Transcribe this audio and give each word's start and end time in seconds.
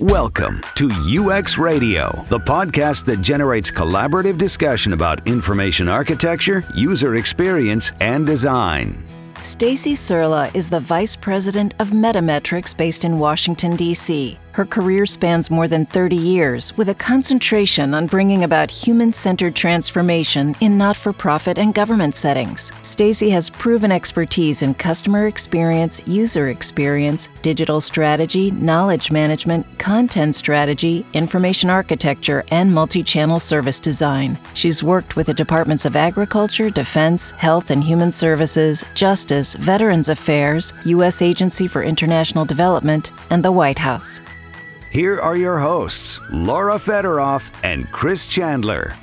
Welcome 0.00 0.60
to 0.76 0.88
UX 0.88 1.58
Radio, 1.58 2.12
the 2.28 2.38
podcast 2.38 3.04
that 3.06 3.20
generates 3.20 3.68
collaborative 3.72 4.38
discussion 4.38 4.92
about 4.92 5.26
information 5.26 5.88
architecture, 5.88 6.62
user 6.72 7.16
experience, 7.16 7.90
and 7.98 8.24
design. 8.24 9.02
Stacy 9.42 9.94
Surla 9.94 10.54
is 10.54 10.70
the 10.70 10.78
vice 10.78 11.16
president 11.16 11.74
of 11.80 11.88
Metametrics 11.88 12.76
based 12.76 13.04
in 13.04 13.18
Washington, 13.18 13.74
D.C. 13.74 14.38
Her 14.58 14.66
career 14.66 15.06
spans 15.06 15.52
more 15.52 15.68
than 15.68 15.86
30 15.86 16.16
years, 16.16 16.76
with 16.76 16.88
a 16.88 16.94
concentration 16.94 17.94
on 17.94 18.08
bringing 18.08 18.42
about 18.42 18.72
human 18.72 19.12
centered 19.12 19.54
transformation 19.54 20.56
in 20.60 20.76
not 20.76 20.96
for 20.96 21.12
profit 21.12 21.58
and 21.58 21.72
government 21.72 22.16
settings. 22.16 22.72
Stacy 22.82 23.30
has 23.30 23.50
proven 23.50 23.92
expertise 23.92 24.62
in 24.62 24.74
customer 24.74 25.28
experience, 25.28 26.08
user 26.08 26.48
experience, 26.48 27.28
digital 27.40 27.80
strategy, 27.80 28.50
knowledge 28.50 29.12
management, 29.12 29.64
content 29.78 30.34
strategy, 30.34 31.06
information 31.12 31.70
architecture, 31.70 32.44
and 32.50 32.74
multi 32.74 33.04
channel 33.04 33.38
service 33.38 33.78
design. 33.78 34.36
She's 34.54 34.82
worked 34.82 35.14
with 35.14 35.28
the 35.28 35.34
Departments 35.34 35.84
of 35.84 35.94
Agriculture, 35.94 36.68
Defense, 36.68 37.30
Health 37.30 37.70
and 37.70 37.84
Human 37.84 38.10
Services, 38.10 38.84
Justice, 38.94 39.54
Veterans 39.54 40.08
Affairs, 40.08 40.72
U.S. 40.84 41.22
Agency 41.22 41.68
for 41.68 41.84
International 41.84 42.44
Development, 42.44 43.12
and 43.30 43.44
the 43.44 43.52
White 43.52 43.78
House. 43.78 44.20
Here 44.98 45.20
are 45.20 45.36
your 45.36 45.58
hosts, 45.58 46.18
Laura 46.28 46.74
Fedoroff 46.74 47.52
and 47.62 47.88
Chris 47.92 48.26
Chandler. 48.26 48.96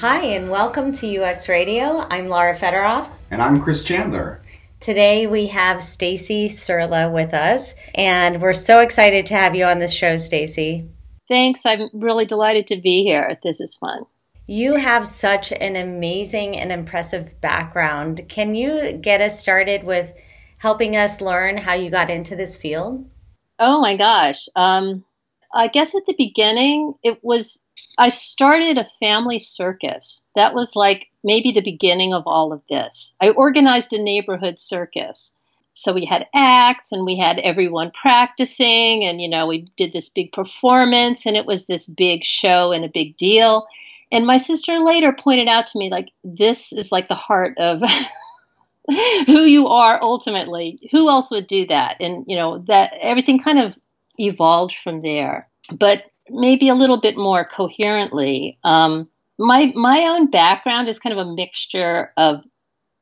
Hi, 0.00 0.20
and 0.24 0.50
welcome 0.50 0.90
to 0.90 1.22
UX 1.22 1.48
Radio. 1.48 2.04
I'm 2.10 2.26
Laura 2.26 2.58
Fedoroff. 2.58 3.08
And 3.30 3.40
I'm 3.40 3.62
Chris 3.62 3.84
Chandler. 3.84 4.42
Today 4.80 5.28
we 5.28 5.46
have 5.46 5.84
Stacy 5.84 6.48
Surla 6.48 7.12
with 7.12 7.32
us, 7.32 7.76
and 7.94 8.42
we're 8.42 8.52
so 8.52 8.80
excited 8.80 9.24
to 9.26 9.34
have 9.34 9.54
you 9.54 9.66
on 9.66 9.78
this 9.78 9.92
show, 9.92 10.16
Stacy. 10.16 10.88
Thanks. 11.28 11.64
I'm 11.64 11.90
really 11.92 12.26
delighted 12.26 12.66
to 12.66 12.80
be 12.80 13.04
here. 13.04 13.38
This 13.44 13.60
is 13.60 13.76
fun. 13.76 14.04
You 14.48 14.74
have 14.74 15.06
such 15.06 15.52
an 15.52 15.76
amazing 15.76 16.56
and 16.56 16.72
impressive 16.72 17.40
background. 17.40 18.22
Can 18.28 18.56
you 18.56 18.94
get 18.94 19.20
us 19.20 19.38
started 19.38 19.84
with 19.84 20.12
helping 20.58 20.96
us 20.96 21.20
learn 21.20 21.56
how 21.56 21.74
you 21.74 21.88
got 21.88 22.10
into 22.10 22.34
this 22.34 22.56
field? 22.56 23.08
Oh 23.60 23.80
my 23.80 23.96
gosh. 23.96 24.48
Um, 24.54 25.04
I 25.56 25.68
guess 25.68 25.94
at 25.94 26.06
the 26.06 26.14
beginning, 26.16 26.94
it 27.02 27.18
was, 27.22 27.64
I 27.98 28.10
started 28.10 28.78
a 28.78 28.90
family 29.00 29.38
circus. 29.38 30.24
That 30.34 30.54
was 30.54 30.76
like 30.76 31.08
maybe 31.24 31.52
the 31.52 31.62
beginning 31.62 32.12
of 32.12 32.24
all 32.26 32.52
of 32.52 32.62
this. 32.68 33.14
I 33.20 33.30
organized 33.30 33.92
a 33.92 34.02
neighborhood 34.02 34.60
circus. 34.60 35.34
So 35.72 35.92
we 35.92 36.04
had 36.04 36.26
acts 36.34 36.92
and 36.92 37.04
we 37.04 37.18
had 37.18 37.38
everyone 37.38 37.90
practicing, 37.90 39.04
and 39.04 39.20
you 39.20 39.28
know, 39.28 39.46
we 39.46 39.70
did 39.76 39.92
this 39.92 40.08
big 40.08 40.32
performance, 40.32 41.26
and 41.26 41.36
it 41.36 41.44
was 41.44 41.66
this 41.66 41.86
big 41.86 42.24
show 42.24 42.72
and 42.72 42.84
a 42.84 42.88
big 42.88 43.16
deal. 43.18 43.66
And 44.10 44.26
my 44.26 44.38
sister 44.38 44.78
later 44.78 45.12
pointed 45.12 45.48
out 45.48 45.66
to 45.68 45.78
me, 45.78 45.90
like, 45.90 46.12
this 46.24 46.72
is 46.72 46.92
like 46.92 47.08
the 47.08 47.14
heart 47.14 47.58
of 47.58 47.82
who 49.26 49.40
you 49.42 49.66
are 49.66 50.00
ultimately. 50.00 50.78
Who 50.92 51.10
else 51.10 51.30
would 51.30 51.46
do 51.46 51.66
that? 51.66 51.96
And, 52.00 52.24
you 52.26 52.36
know, 52.36 52.58
that 52.68 52.94
everything 53.00 53.38
kind 53.38 53.58
of 53.58 53.76
evolved 54.18 54.74
from 54.76 55.02
there, 55.02 55.48
but 55.70 56.04
maybe 56.28 56.68
a 56.68 56.74
little 56.74 57.00
bit 57.00 57.16
more 57.16 57.44
coherently. 57.44 58.58
Um, 58.64 59.08
my 59.38 59.72
my 59.74 60.06
own 60.06 60.30
background 60.30 60.88
is 60.88 60.98
kind 60.98 61.18
of 61.18 61.26
a 61.26 61.34
mixture 61.34 62.12
of 62.16 62.42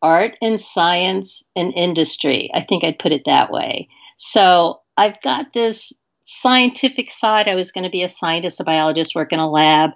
art 0.03 0.37
and 0.43 0.61
science 0.61 1.51
and 1.57 1.73
industry. 1.75 2.51
I 2.53 2.63
think 2.63 2.85
I'd 2.85 2.99
put 2.99 3.13
it 3.13 3.25
that 3.27 3.51
way. 3.51 3.89
So 4.19 4.81
I've 4.97 5.21
got 5.23 5.53
this 5.55 5.93
scientific 6.25 7.11
side. 7.11 7.49
I 7.49 7.55
was 7.55 7.73
going 7.73 7.85
to 7.85 7.91
be 7.91 8.03
a 8.03 8.09
scientist, 8.09 8.61
a 8.61 8.65
biologist, 8.65 9.15
work 9.15 9.33
in 9.33 9.39
a 9.39 9.51
lab, 9.51 9.91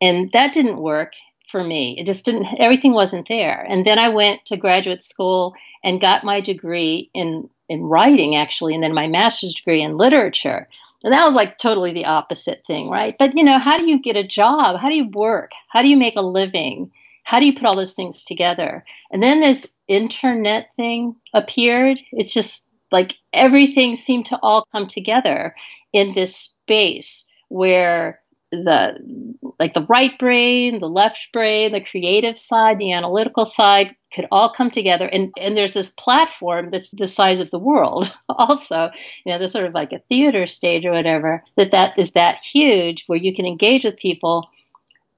and 0.00 0.30
that 0.32 0.52
didn't 0.52 0.82
work 0.82 1.12
for 1.50 1.62
me. 1.62 1.96
It 1.98 2.06
just 2.06 2.24
didn't. 2.24 2.46
Everything 2.58 2.92
wasn't 2.92 3.28
there. 3.28 3.64
And 3.68 3.86
then 3.86 3.98
I 3.98 4.08
went 4.08 4.44
to 4.46 4.56
graduate 4.56 5.02
school 5.02 5.54
and 5.82 6.00
got 6.00 6.24
my 6.24 6.40
degree 6.40 7.10
in 7.14 7.48
in 7.68 7.82
writing 7.82 8.36
actually, 8.36 8.74
and 8.74 8.82
then 8.82 8.94
my 8.94 9.06
master's 9.06 9.54
degree 9.54 9.82
in 9.82 9.96
literature. 9.96 10.68
And 11.02 11.12
that 11.12 11.26
was 11.26 11.34
like 11.34 11.58
totally 11.58 11.92
the 11.92 12.06
opposite 12.06 12.64
thing, 12.66 12.88
right? 12.88 13.14
But 13.18 13.36
you 13.36 13.44
know, 13.44 13.58
how 13.58 13.76
do 13.78 13.86
you 13.86 14.00
get 14.00 14.16
a 14.16 14.26
job? 14.26 14.80
How 14.80 14.88
do 14.88 14.96
you 14.96 15.08
work? 15.10 15.52
How 15.68 15.82
do 15.82 15.88
you 15.88 15.96
make 15.96 16.16
a 16.16 16.22
living? 16.22 16.90
How 17.24 17.40
do 17.40 17.46
you 17.46 17.54
put 17.54 17.64
all 17.64 17.76
those 17.76 17.94
things 17.94 18.24
together? 18.24 18.84
And 19.10 19.22
then 19.22 19.40
this 19.40 19.66
internet 19.88 20.68
thing 20.76 21.16
appeared. 21.32 21.98
It's 22.12 22.32
just 22.32 22.66
like 22.90 23.16
everything 23.32 23.96
seemed 23.96 24.26
to 24.26 24.38
all 24.42 24.66
come 24.72 24.86
together 24.86 25.54
in 25.92 26.14
this 26.14 26.36
space 26.36 27.30
where 27.48 28.20
the 28.50 29.34
like 29.58 29.74
the 29.74 29.86
right 29.88 30.18
brain, 30.18 30.80
the 30.80 30.88
left 30.88 31.28
brain, 31.32 31.72
the 31.72 31.80
creative 31.80 32.38
side, 32.38 32.78
the 32.78 32.92
analytical 32.92 33.46
side 33.46 33.96
could 34.14 34.26
all 34.30 34.52
come 34.52 34.70
together. 34.70 35.06
And 35.06 35.32
and 35.38 35.56
there's 35.56 35.74
this 35.74 35.90
platform 35.90 36.70
that's 36.70 36.90
the 36.90 37.08
size 37.08 37.40
of 37.40 37.50
the 37.50 37.58
world 37.58 38.16
also 38.28 38.90
you 39.24 39.32
know 39.32 39.38
there's 39.38 39.52
sort 39.52 39.66
of 39.66 39.74
like 39.74 39.92
a 39.92 39.98
theater 40.08 40.46
stage 40.46 40.84
or 40.84 40.92
whatever 40.92 41.42
that 41.56 41.72
that 41.72 41.98
is 41.98 42.12
that 42.12 42.42
huge 42.42 43.04
where 43.06 43.18
you 43.18 43.34
can 43.34 43.46
engage 43.46 43.84
with 43.84 43.96
people. 43.96 44.48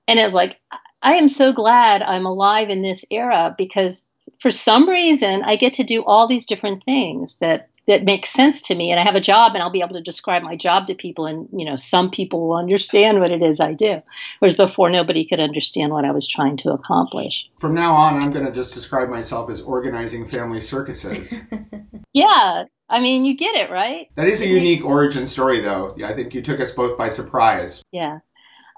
And 0.08 0.18
it's 0.18 0.34
like 0.34 0.60
i 1.02 1.14
am 1.14 1.28
so 1.28 1.52
glad 1.52 2.00
i'm 2.02 2.26
alive 2.26 2.70
in 2.70 2.82
this 2.82 3.04
era 3.10 3.54
because 3.58 4.08
for 4.38 4.50
some 4.50 4.88
reason 4.88 5.42
i 5.44 5.56
get 5.56 5.74
to 5.74 5.84
do 5.84 6.02
all 6.04 6.26
these 6.26 6.46
different 6.46 6.82
things 6.84 7.36
that 7.36 7.68
that 7.86 8.04
makes 8.04 8.30
sense 8.30 8.60
to 8.62 8.74
me 8.74 8.91
and 8.91 8.98
I 8.98 9.04
have 9.04 9.14
a 9.14 9.20
job 9.20 9.54
and 9.54 9.62
I'll 9.62 9.70
be 9.70 9.80
able 9.80 9.94
to 9.94 10.02
describe 10.02 10.42
my 10.42 10.56
job 10.56 10.86
to 10.86 10.94
people 10.94 11.26
and 11.26 11.48
you 11.52 11.64
know 11.64 11.76
some 11.76 12.10
people 12.10 12.48
will 12.48 12.56
understand 12.56 13.20
what 13.20 13.30
it 13.30 13.42
is 13.42 13.60
I 13.60 13.72
do 13.72 14.02
whereas 14.38 14.56
before 14.56 14.91
nobody 14.91 15.26
could 15.26 15.41
understand 15.41 15.92
what 15.92 16.04
I 16.04 16.10
was 16.10 16.28
trying 16.28 16.56
to 16.58 16.72
accomplish. 16.72 17.48
From 17.58 17.74
now 17.74 17.94
on 17.94 18.20
I'm 18.20 18.32
going 18.32 18.47
to 18.47 18.52
just 18.52 18.74
describe 18.74 19.08
myself 19.08 19.50
as 19.50 19.60
organizing 19.62 20.26
family 20.26 20.60
circuses. 20.60 21.34
yeah, 22.12 22.64
I 22.88 23.00
mean 23.00 23.24
you 23.24 23.36
get 23.36 23.54
it, 23.54 23.70
right? 23.70 24.08
That 24.16 24.28
is 24.28 24.42
a 24.42 24.48
unique 24.48 24.84
origin 24.84 25.26
story 25.26 25.60
though. 25.60 25.94
Yeah, 25.97 26.08
I 26.08 26.14
think 26.14 26.34
you 26.34 26.42
took 26.42 26.60
us 26.60 26.72
both 26.72 26.98
by 26.98 27.08
surprise. 27.08 27.82
Yeah. 27.92 28.18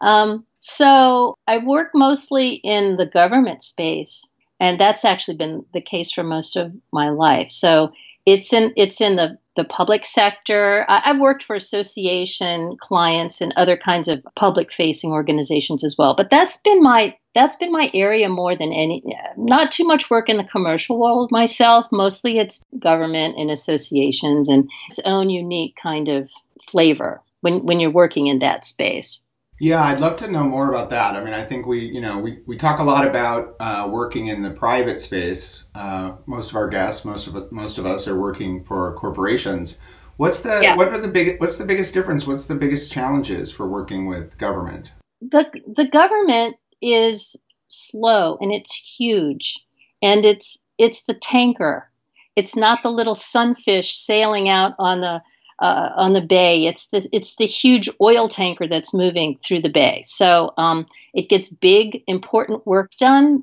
Um, 0.00 0.46
so 0.60 1.36
I 1.46 1.58
work 1.58 1.88
mostly 1.94 2.54
in 2.54 2.96
the 2.96 3.06
government 3.06 3.62
space 3.62 4.30
and 4.60 4.78
that's 4.78 5.04
actually 5.04 5.36
been 5.36 5.64
the 5.72 5.80
case 5.80 6.12
for 6.12 6.24
most 6.24 6.56
of 6.56 6.72
my 6.92 7.10
life. 7.10 7.52
So 7.52 7.92
it's 8.28 8.52
in 8.52 8.72
it's 8.76 9.00
in 9.00 9.16
the 9.16 9.38
the 9.56 9.64
public 9.64 10.04
sector. 10.04 10.84
I, 10.88 11.00
have 11.04 11.18
worked 11.18 11.42
for 11.42 11.56
association 11.56 12.76
clients 12.80 13.40
and 13.40 13.52
other 13.56 13.76
kinds 13.76 14.06
of 14.06 14.24
public 14.36 14.72
facing 14.72 15.10
organizations 15.10 15.82
as 15.82 15.96
well. 15.98 16.14
But 16.14 16.30
that's 16.30 16.58
been 16.58 16.82
my 16.82 17.16
that's 17.34 17.56
been 17.56 17.72
my 17.72 17.90
area 17.94 18.28
more 18.28 18.54
than 18.54 18.72
any. 18.72 19.02
Not 19.36 19.72
too 19.72 19.84
much 19.84 20.10
work 20.10 20.28
in 20.28 20.36
the 20.36 20.44
commercial 20.44 20.98
world 20.98 21.30
myself. 21.32 21.86
Mostly 21.90 22.38
it's 22.38 22.64
government 22.78 23.36
and 23.38 23.50
associations 23.50 24.48
and 24.48 24.68
its 24.90 25.00
own 25.04 25.30
unique 25.30 25.76
kind 25.82 26.08
of 26.08 26.30
flavor 26.68 27.22
when 27.40 27.64
when 27.64 27.80
you're 27.80 27.90
working 27.90 28.26
in 28.26 28.40
that 28.40 28.64
space. 28.66 29.24
Yeah, 29.60 29.82
I'd 29.82 29.98
love 29.98 30.16
to 30.18 30.30
know 30.30 30.44
more 30.44 30.68
about 30.68 30.90
that. 30.90 31.16
I 31.16 31.24
mean, 31.24 31.34
I 31.34 31.44
think 31.44 31.66
we, 31.66 31.80
you 31.80 32.00
know, 32.00 32.18
we, 32.18 32.38
we 32.46 32.56
talk 32.56 32.78
a 32.78 32.84
lot 32.84 33.06
about 33.06 33.56
uh, 33.58 33.88
working 33.90 34.28
in 34.28 34.40
the 34.42 34.50
private 34.50 35.00
space. 35.00 35.64
Uh, 35.74 36.12
most 36.26 36.50
of 36.50 36.56
our 36.56 36.68
guests, 36.68 37.04
most 37.04 37.26
of 37.26 37.50
most 37.50 37.76
of 37.76 37.84
us, 37.84 38.06
are 38.06 38.18
working 38.18 38.62
for 38.62 38.94
corporations. 38.94 39.78
What's 40.16 40.42
the 40.42 40.60
yeah. 40.62 40.76
what 40.76 40.88
are 40.88 40.98
the 40.98 41.08
big 41.08 41.40
what's 41.40 41.56
the 41.56 41.64
biggest 41.64 41.92
difference? 41.92 42.26
What's 42.26 42.46
the 42.46 42.54
biggest 42.54 42.92
challenges 42.92 43.50
for 43.50 43.68
working 43.68 44.06
with 44.06 44.38
government? 44.38 44.92
The 45.20 45.50
the 45.76 45.88
government 45.88 46.56
is 46.80 47.36
slow 47.66 48.38
and 48.40 48.52
it's 48.52 48.72
huge, 48.74 49.58
and 50.02 50.24
it's 50.24 50.62
it's 50.78 51.02
the 51.02 51.14
tanker. 51.14 51.90
It's 52.36 52.54
not 52.54 52.84
the 52.84 52.90
little 52.90 53.16
sunfish 53.16 53.96
sailing 53.96 54.48
out 54.48 54.74
on 54.78 55.00
the 55.00 55.20
uh, 55.58 55.92
on 55.96 56.12
the 56.12 56.20
bay. 56.20 56.66
It's 56.66 56.88
the 56.88 57.08
it's 57.12 57.36
the 57.36 57.46
huge 57.46 57.88
oil 58.00 58.28
tanker 58.28 58.66
that's 58.66 58.94
moving 58.94 59.38
through 59.44 59.62
the 59.62 59.68
bay. 59.68 60.02
So 60.06 60.52
um, 60.56 60.86
it 61.14 61.28
gets 61.28 61.48
big, 61.48 62.02
important 62.06 62.66
work 62.66 62.92
done. 62.98 63.42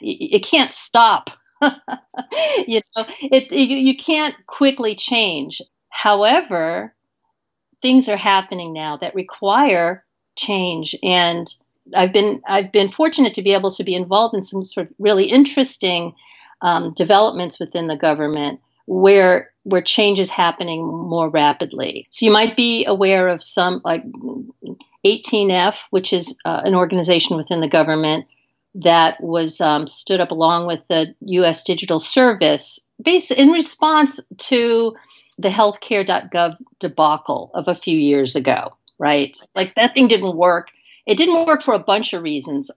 It 0.00 0.44
can't 0.44 0.72
stop. 0.72 1.30
you 1.62 2.80
know, 2.96 3.04
it, 3.20 3.52
you 3.52 3.96
can't 3.96 4.34
quickly 4.46 4.96
change. 4.96 5.60
However, 5.90 6.94
things 7.82 8.08
are 8.08 8.16
happening 8.16 8.72
now 8.72 8.96
that 8.96 9.14
require 9.14 10.04
change 10.36 10.96
and 11.02 11.52
I've 11.94 12.12
been 12.12 12.40
I've 12.46 12.72
been 12.72 12.90
fortunate 12.90 13.34
to 13.34 13.42
be 13.42 13.52
able 13.52 13.70
to 13.72 13.84
be 13.84 13.94
involved 13.94 14.34
in 14.34 14.44
some 14.44 14.62
sort 14.62 14.88
of 14.88 14.94
really 14.98 15.24
interesting 15.24 16.14
um, 16.62 16.92
developments 16.94 17.58
within 17.58 17.86
the 17.86 17.96
government 17.96 18.60
where 18.86 19.50
where 19.70 19.82
change 19.82 20.20
is 20.20 20.30
happening 20.30 20.84
more 20.84 21.28
rapidly. 21.28 22.06
So 22.10 22.26
you 22.26 22.32
might 22.32 22.56
be 22.56 22.84
aware 22.84 23.28
of 23.28 23.42
some 23.42 23.80
like 23.84 24.04
18F, 25.04 25.76
which 25.90 26.12
is 26.12 26.36
uh, 26.44 26.60
an 26.64 26.74
organization 26.74 27.36
within 27.36 27.60
the 27.60 27.68
government 27.68 28.26
that 28.76 29.20
was 29.20 29.60
um, 29.60 29.86
stood 29.86 30.20
up 30.20 30.30
along 30.30 30.66
with 30.66 30.80
the 30.88 31.14
U.S. 31.20 31.64
Digital 31.64 31.98
Service, 31.98 32.88
based 33.02 33.30
in 33.30 33.48
response 33.50 34.20
to 34.38 34.94
the 35.38 35.48
healthcare.gov 35.48 36.56
debacle 36.78 37.50
of 37.54 37.66
a 37.66 37.74
few 37.74 37.98
years 37.98 38.36
ago, 38.36 38.76
right? 38.98 39.36
Like 39.56 39.74
that 39.74 39.94
thing 39.94 40.08
didn't 40.08 40.36
work. 40.36 40.70
It 41.10 41.18
didn't 41.18 41.44
work 41.44 41.60
for 41.60 41.74
a 41.74 41.80
bunch 41.80 42.12
of 42.12 42.22
reasons. 42.22 42.70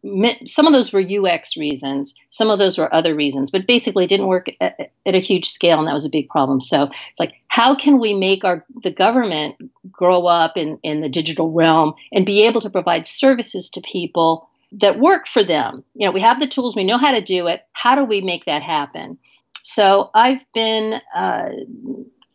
Some 0.48 0.66
of 0.66 0.74
those 0.74 0.92
were 0.92 1.00
UX 1.00 1.56
reasons, 1.56 2.16
some 2.32 2.50
of 2.50 2.58
those 2.58 2.80
were 2.80 2.92
other 2.92 3.14
reasons, 3.14 3.52
but 3.52 3.68
basically 3.68 4.06
it 4.06 4.08
didn't 4.08 4.26
work 4.26 4.48
at, 4.60 4.92
at, 5.06 5.14
a 5.14 5.20
huge 5.20 5.48
scale, 5.48 5.78
and 5.78 5.88
that 5.88 5.94
was 5.94 6.06
a 6.06 6.10
big 6.10 6.30
problem. 6.30 6.60
So 6.60 6.90
it's 7.12 7.20
like, 7.20 7.36
how 7.50 7.76
can 7.76 8.00
we 8.00 8.16
make 8.16 8.44
our 8.44 8.66
the 8.82 8.92
government 8.92 9.58
grow 9.92 10.26
up 10.26 10.58
in, 10.58 10.80
in 10.82 11.02
the 11.02 11.10
digital 11.10 11.52
realm 11.52 11.94
and 12.12 12.26
be 12.26 12.48
able 12.48 12.60
to 12.62 12.72
provide 12.72 13.06
services 13.06 13.70
to 13.70 13.82
people 13.82 14.50
that 14.82 15.00
work 15.00 15.28
for 15.28 15.44
them? 15.44 15.84
You 15.94 16.08
know, 16.08 16.12
we 16.12 16.22
have 16.22 16.40
the 16.40 16.48
tools, 16.48 16.76
we 16.76 16.86
know 16.86 16.98
how 16.98 17.12
to 17.12 17.22
do 17.22 17.46
it. 17.46 17.62
How 17.74 17.94
do 17.94 18.04
we 18.04 18.22
make 18.22 18.46
that 18.46 18.64
happen? 18.64 19.20
So 19.62 20.10
I've 20.16 20.42
been 20.56 21.00
uh, 21.14 21.50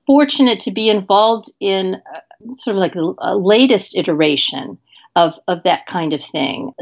fortunate 0.07 0.61
to 0.61 0.71
be 0.71 0.91
involved 0.91 1.51
in 1.59 1.97
uh, 2.15 2.55
sort 2.55 2.77
of 2.77 2.81
like 2.81 2.95
the 2.95 3.37
latest 3.37 3.97
iteration 3.97 4.79
of, 5.17 5.35
of 5.49 5.63
that 5.65 5.87
kind 5.87 6.13
of 6.13 6.23
thing. 6.23 6.73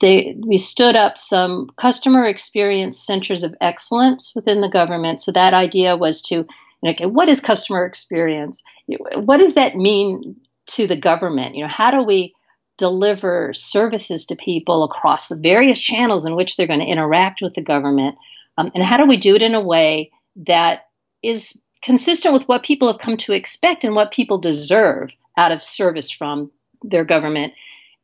They, 0.00 0.36
we 0.46 0.58
stood 0.58 0.96
up 0.96 1.18
some 1.18 1.70
customer 1.76 2.24
experience 2.24 2.98
centers 2.98 3.44
of 3.44 3.54
excellence 3.60 4.32
within 4.34 4.60
the 4.60 4.68
government. 4.68 5.20
So 5.20 5.32
that 5.32 5.54
idea 5.54 5.96
was 5.96 6.22
to, 6.22 6.46
okay, 6.86 7.06
what 7.06 7.28
is 7.28 7.40
customer 7.40 7.84
experience? 7.84 8.62
What 8.86 9.38
does 9.38 9.54
that 9.54 9.76
mean 9.76 10.36
to 10.68 10.86
the 10.86 10.96
government? 10.96 11.54
You 11.54 11.64
know, 11.64 11.68
how 11.68 11.90
do 11.90 12.02
we 12.02 12.34
deliver 12.76 13.52
services 13.54 14.24
to 14.26 14.36
people 14.36 14.84
across 14.84 15.28
the 15.28 15.36
various 15.36 15.80
channels 15.80 16.24
in 16.24 16.36
which 16.36 16.56
they're 16.56 16.66
going 16.66 16.80
to 16.80 16.86
interact 16.86 17.42
with 17.42 17.54
the 17.54 17.62
government? 17.62 18.16
Um, 18.56 18.70
and 18.74 18.84
how 18.84 18.96
do 18.96 19.06
we 19.06 19.16
do 19.16 19.34
it 19.34 19.42
in 19.42 19.54
a 19.54 19.60
way 19.60 20.10
that 20.46 20.86
is 21.22 21.60
consistent 21.82 22.34
with 22.34 22.46
what 22.48 22.64
people 22.64 22.90
have 22.90 23.00
come 23.00 23.16
to 23.16 23.32
expect 23.32 23.84
and 23.84 23.94
what 23.94 24.12
people 24.12 24.38
deserve 24.38 25.12
out 25.36 25.52
of 25.52 25.64
service 25.64 26.10
from 26.10 26.50
their 26.82 27.04
government 27.04 27.52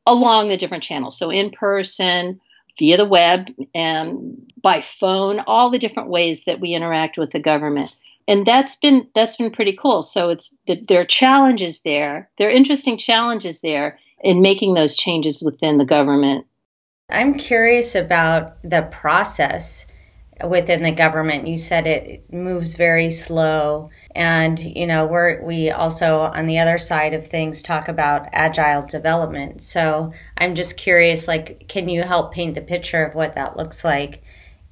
along 0.07 0.49
the 0.49 0.57
different 0.57 0.83
channels. 0.83 1.19
So 1.19 1.31
in 1.31 1.51
person, 1.51 2.41
via 2.79 2.97
the 2.97 3.07
web, 3.07 3.51
and 3.75 4.37
by 4.61 4.83
phone, 4.83 5.41
all 5.47 5.71
the 5.71 5.79
different 5.79 6.09
ways 6.09 6.45
that 6.45 6.61
we 6.61 6.75
interact 6.75 7.17
with 7.17 7.31
the 7.31 7.41
government. 7.41 7.95
And 8.27 8.47
that's 8.47 8.77
been 8.77 9.07
that's 9.15 9.37
been 9.37 9.51
pretty 9.51 9.77
cool. 9.77 10.03
So 10.03 10.31
it's 10.31 10.59
there 10.89 11.01
are 11.01 11.07
challenges 11.07 11.83
there. 11.83 12.31
There 12.39 12.49
are 12.49 12.53
interesting 12.53 12.97
challenges 12.97 13.61
there 13.61 13.99
in 14.23 14.41
making 14.41 14.75
those 14.75 14.97
changes 14.97 15.43
within 15.43 15.77
the 15.77 15.85
government. 15.85 16.47
I'm 17.11 17.35
curious 17.35 17.95
about 17.95 18.57
the 18.63 18.83
process 18.91 19.87
within 20.49 20.83
the 20.83 20.91
government. 20.91 21.47
You 21.47 21.59
said 21.59 21.87
it 21.87 22.33
moves 22.33 22.75
very 22.75 23.11
slow. 23.11 23.91
And, 24.15 24.59
you 24.61 24.87
know, 24.87 25.07
we're, 25.07 25.43
we 25.43 25.71
also, 25.71 26.21
on 26.21 26.47
the 26.47 26.61
other 26.61 26.79
side 26.79 27.15
of 27.15 27.27
things, 27.27 27.63
talk 27.63 27.89
about 27.89 28.29
agile 28.33 28.83
development. 28.83 29.61
So 29.61 30.13
I'm 30.39 30.55
just 30.55 30.77
curious, 30.77 31.27
like, 31.27 31.67
can 31.69 31.89
you 31.89 32.03
help 32.03 32.33
paint 32.33 32.55
the 32.55 32.61
picture 32.61 33.05
of 33.05 33.15
what 33.15 33.35
that 33.35 33.57
looks 33.57 33.85
like 33.85 34.23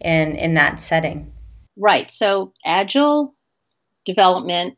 in, 0.00 0.36
in 0.36 0.54
that 0.54 0.78
setting? 0.78 1.32
Right. 1.76 2.10
So 2.10 2.52
agile 2.64 3.34
development 4.04 4.76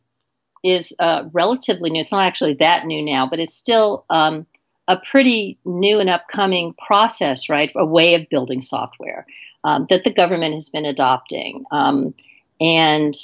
is 0.63 0.95
uh, 0.99 1.25
relatively 1.33 1.91
new. 1.91 2.01
It's 2.01 2.13
not 2.13 2.27
actually 2.27 2.55
that 2.55 2.87
new 2.87 3.05
now, 3.05 3.29
but 3.29 3.41
it's 3.41 3.55
still 3.55 4.07
um, 4.09 4.47
a 4.89 4.97
pretty 5.11 5.59
new 5.67 6.01
and 6.01 6.09
upcoming 6.09 6.75
process, 6.87 7.51
right? 7.51 7.71
A 7.77 7.85
way 7.85 8.15
of 8.15 8.31
building 8.31 8.63
software 8.63 9.27
um, 9.63 9.87
that 9.91 10.05
the 10.05 10.15
government 10.15 10.55
has 10.55 10.71
been 10.71 10.87
adopting. 10.87 11.65
Um, 11.71 12.15
and 12.61 13.15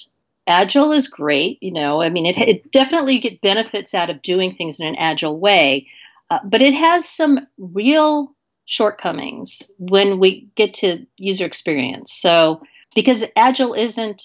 agile 0.51 0.93
is 0.93 1.09
great, 1.09 1.63
you 1.63 1.73
know. 1.73 2.03
I 2.03 2.11
mean, 2.11 2.27
it, 2.27 2.37
it, 2.37 2.73
definitely 2.73 3.19
get 3.19 3.41
benefits 3.41 3.95
out 3.95 4.11
of 4.11 4.23
doing 4.23 4.55
things 4.55 4.81
in 4.81 4.87
an 4.87 4.97
agile 4.97 5.39
way, 5.39 5.89
uh, 6.29 6.41
but 6.45 6.61
it 6.61 6.75
has 6.75 7.09
some 7.09 7.47
real 7.59 8.35
shortcomings 8.67 9.63
when 9.79 10.19
we 10.19 10.51
get 10.55 10.75
to 10.75 11.07
user 11.17 11.47
experience. 11.47 12.13
So, 12.13 12.63
because 12.95 13.25
agile 13.37 13.75
isn't 13.75 14.23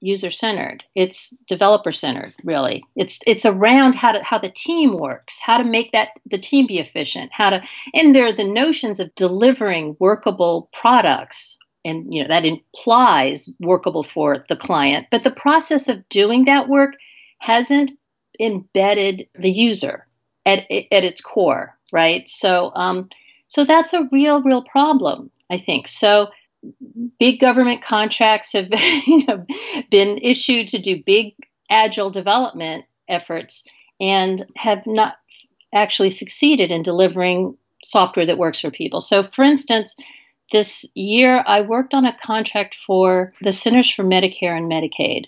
user 0.00 0.30
centered. 0.30 0.84
It's 0.94 1.30
developer 1.48 1.92
centered, 1.92 2.34
really. 2.44 2.84
It's 2.94 3.20
it's 3.26 3.46
around 3.46 3.94
how 3.94 4.12
to 4.12 4.22
how 4.22 4.38
the 4.38 4.50
team 4.50 4.96
works, 4.96 5.40
how 5.40 5.58
to 5.58 5.64
make 5.64 5.92
that 5.92 6.10
the 6.26 6.38
team 6.38 6.66
be 6.66 6.78
efficient, 6.78 7.30
how 7.32 7.50
to 7.50 7.62
and 7.94 8.14
there 8.14 8.26
are 8.26 8.36
the 8.36 8.44
notions 8.44 9.00
of 9.00 9.14
delivering 9.14 9.96
workable 9.98 10.68
products. 10.72 11.58
And 11.86 12.12
you 12.12 12.22
know 12.22 12.28
that 12.28 12.44
implies 12.44 13.48
workable 13.60 14.02
for 14.02 14.44
the 14.48 14.56
client, 14.56 15.06
but 15.10 15.24
the 15.24 15.30
process 15.30 15.88
of 15.88 16.08
doing 16.08 16.44
that 16.46 16.68
work 16.68 16.96
hasn't 17.38 17.92
embedded 18.40 19.28
the 19.38 19.50
user 19.50 20.06
at 20.44 20.60
at 20.70 21.04
its 21.04 21.20
core, 21.20 21.76
right? 21.92 22.28
So 22.28 22.72
um, 22.74 23.08
so 23.48 23.64
that's 23.64 23.92
a 23.92 24.08
real 24.10 24.42
real 24.42 24.62
problem, 24.62 25.30
I 25.50 25.58
think. 25.58 25.88
So 25.88 26.28
big 27.18 27.40
government 27.40 27.82
contracts 27.82 28.52
have 28.52 28.68
you 29.06 29.24
know, 29.26 29.46
been 29.90 30.18
issued 30.18 30.68
to 30.68 30.78
do 30.78 31.02
big 31.04 31.34
agile 31.70 32.10
development 32.10 32.84
efforts 33.08 33.66
and 34.00 34.44
have 34.56 34.86
not 34.86 35.16
actually 35.74 36.10
succeeded 36.10 36.70
in 36.70 36.82
delivering 36.82 37.56
software 37.84 38.26
that 38.26 38.38
works 38.38 38.60
for 38.60 38.70
people. 38.70 39.00
So, 39.00 39.28
for 39.28 39.44
instance, 39.44 39.96
this 40.52 40.90
year 40.94 41.42
I 41.46 41.62
worked 41.62 41.94
on 41.94 42.04
a 42.04 42.16
contract 42.16 42.76
for 42.86 43.32
the 43.40 43.52
Centers 43.52 43.90
for 43.90 44.04
Medicare 44.04 44.56
and 44.56 44.70
Medicaid. 44.70 45.26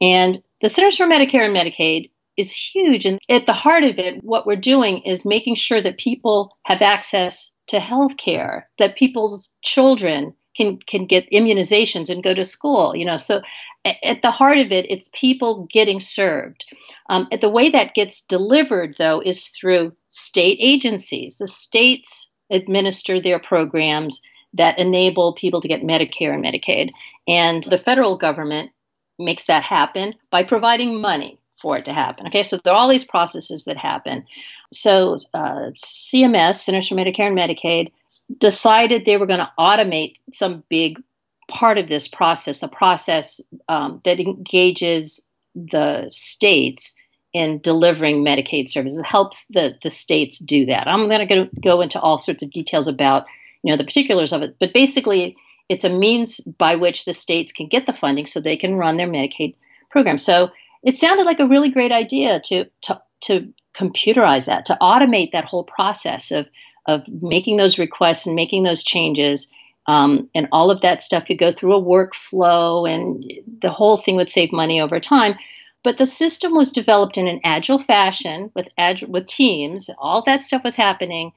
And 0.00 0.42
the 0.60 0.68
Centers 0.68 0.96
for 0.96 1.06
Medicare 1.06 1.46
and 1.46 1.56
Medicaid 1.56 2.10
is 2.36 2.52
huge. 2.52 3.04
And 3.04 3.18
at 3.28 3.46
the 3.46 3.52
heart 3.52 3.84
of 3.84 3.98
it, 3.98 4.22
what 4.22 4.46
we're 4.46 4.56
doing 4.56 5.02
is 5.02 5.24
making 5.24 5.56
sure 5.56 5.82
that 5.82 5.98
people 5.98 6.56
have 6.64 6.82
access 6.82 7.54
to 7.68 7.80
health 7.80 8.16
care, 8.16 8.68
that 8.78 8.96
people's 8.96 9.54
children 9.62 10.34
can 10.56 10.78
can 10.78 11.06
get 11.06 11.30
immunizations 11.30 12.10
and 12.10 12.22
go 12.22 12.34
to 12.34 12.44
school. 12.44 12.94
You 12.94 13.04
know, 13.04 13.16
so 13.16 13.42
at 13.84 14.22
the 14.22 14.30
heart 14.30 14.58
of 14.58 14.72
it, 14.72 14.86
it's 14.90 15.10
people 15.12 15.66
getting 15.70 16.00
served. 16.00 16.64
Um, 17.08 17.28
the 17.40 17.48
way 17.48 17.70
that 17.70 17.94
gets 17.94 18.22
delivered, 18.22 18.96
though, 18.98 19.20
is 19.20 19.48
through 19.48 19.92
state 20.08 20.58
agencies. 20.60 21.38
The 21.38 21.46
states 21.46 22.30
administer 22.50 23.20
their 23.20 23.38
programs 23.38 24.20
that 24.54 24.78
enable 24.78 25.34
people 25.34 25.60
to 25.60 25.68
get 25.68 25.82
Medicare 25.82 26.34
and 26.34 26.44
Medicaid, 26.44 26.90
and 27.26 27.62
the 27.64 27.78
federal 27.78 28.16
government 28.16 28.70
makes 29.18 29.44
that 29.46 29.62
happen 29.62 30.14
by 30.30 30.44
providing 30.44 31.00
money 31.00 31.38
for 31.60 31.76
it 31.76 31.86
to 31.86 31.92
happen. 31.92 32.28
Okay, 32.28 32.42
so 32.42 32.56
there 32.56 32.72
are 32.72 32.76
all 32.76 32.88
these 32.88 33.04
processes 33.04 33.64
that 33.64 33.76
happen. 33.76 34.24
So 34.72 35.16
uh, 35.34 35.70
CMS, 35.74 36.56
Centers 36.56 36.88
for 36.88 36.94
Medicare 36.94 37.26
and 37.26 37.36
Medicaid, 37.36 37.90
decided 38.36 39.04
they 39.04 39.16
were 39.16 39.26
going 39.26 39.40
to 39.40 39.52
automate 39.58 40.16
some 40.32 40.62
big 40.68 41.02
part 41.48 41.78
of 41.78 41.88
this 41.88 42.06
process, 42.08 42.60
the 42.60 42.68
process 42.68 43.40
um, 43.68 44.00
that 44.04 44.20
engages 44.20 45.26
the 45.54 46.06
states 46.10 46.94
in 47.32 47.58
delivering 47.60 48.24
Medicaid 48.24 48.68
services. 48.68 48.98
It 48.98 49.06
helps 49.06 49.46
the, 49.48 49.76
the 49.82 49.90
states 49.90 50.38
do 50.38 50.66
that. 50.66 50.86
I'm 50.86 51.08
going 51.08 51.26
to 51.26 51.50
go 51.60 51.80
into 51.80 52.00
all 52.00 52.18
sorts 52.18 52.42
of 52.42 52.50
details 52.50 52.86
about 52.86 53.26
you 53.62 53.72
know 53.72 53.76
the 53.76 53.84
particulars 53.84 54.32
of 54.32 54.42
it, 54.42 54.56
but 54.60 54.72
basically 54.72 55.36
it's 55.68 55.84
a 55.84 55.90
means 55.90 56.40
by 56.40 56.76
which 56.76 57.04
the 57.04 57.14
states 57.14 57.52
can 57.52 57.68
get 57.68 57.86
the 57.86 57.92
funding 57.92 58.26
so 58.26 58.40
they 58.40 58.56
can 58.56 58.76
run 58.76 58.96
their 58.96 59.08
Medicaid 59.08 59.54
program. 59.90 60.18
So 60.18 60.50
it 60.82 60.96
sounded 60.96 61.24
like 61.24 61.40
a 61.40 61.48
really 61.48 61.70
great 61.70 61.92
idea 61.92 62.40
to 62.46 62.66
to 62.82 63.02
to 63.22 63.52
computerize 63.74 64.46
that, 64.46 64.66
to 64.66 64.76
automate 64.80 65.32
that 65.32 65.44
whole 65.44 65.64
process 65.64 66.30
of 66.30 66.46
of 66.86 67.02
making 67.06 67.58
those 67.58 67.78
requests 67.78 68.26
and 68.26 68.34
making 68.34 68.62
those 68.62 68.82
changes. 68.82 69.52
Um, 69.86 70.28
and 70.34 70.48
all 70.52 70.70
of 70.70 70.82
that 70.82 71.02
stuff 71.02 71.24
could 71.26 71.38
go 71.38 71.52
through 71.52 71.74
a 71.74 71.82
workflow, 71.82 72.88
and 72.88 73.24
the 73.62 73.70
whole 73.70 73.98
thing 73.98 74.16
would 74.16 74.28
save 74.28 74.52
money 74.52 74.80
over 74.80 75.00
time. 75.00 75.36
But 75.82 75.96
the 75.96 76.06
system 76.06 76.54
was 76.54 76.72
developed 76.72 77.16
in 77.16 77.26
an 77.26 77.40
agile 77.44 77.78
fashion 77.78 78.50
with 78.54 78.68
agile, 78.76 79.10
with 79.10 79.26
teams. 79.26 79.88
All 79.98 80.22
that 80.26 80.42
stuff 80.42 80.62
was 80.64 80.76
happening, 80.76 81.32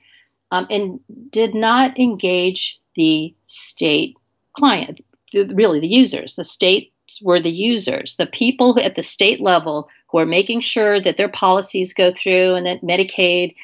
um, 0.51 0.67
and 0.69 0.99
did 1.29 1.55
not 1.55 1.97
engage 1.97 2.79
the 2.95 3.33
state 3.45 4.17
client, 4.53 5.01
really 5.33 5.79
the 5.79 5.87
users. 5.87 6.35
The 6.35 6.43
states 6.43 7.21
were 7.23 7.39
the 7.39 7.51
users, 7.51 8.15
the 8.17 8.25
people 8.25 8.79
at 8.79 8.95
the 8.95 9.01
state 9.01 9.41
level 9.41 9.89
who 10.07 10.19
are 10.19 10.25
making 10.25 10.61
sure 10.61 11.01
that 11.01 11.17
their 11.17 11.29
policies 11.29 11.93
go 11.93 12.13
through 12.13 12.55
and 12.55 12.65
that 12.65 12.81
Medicaid 12.81 13.55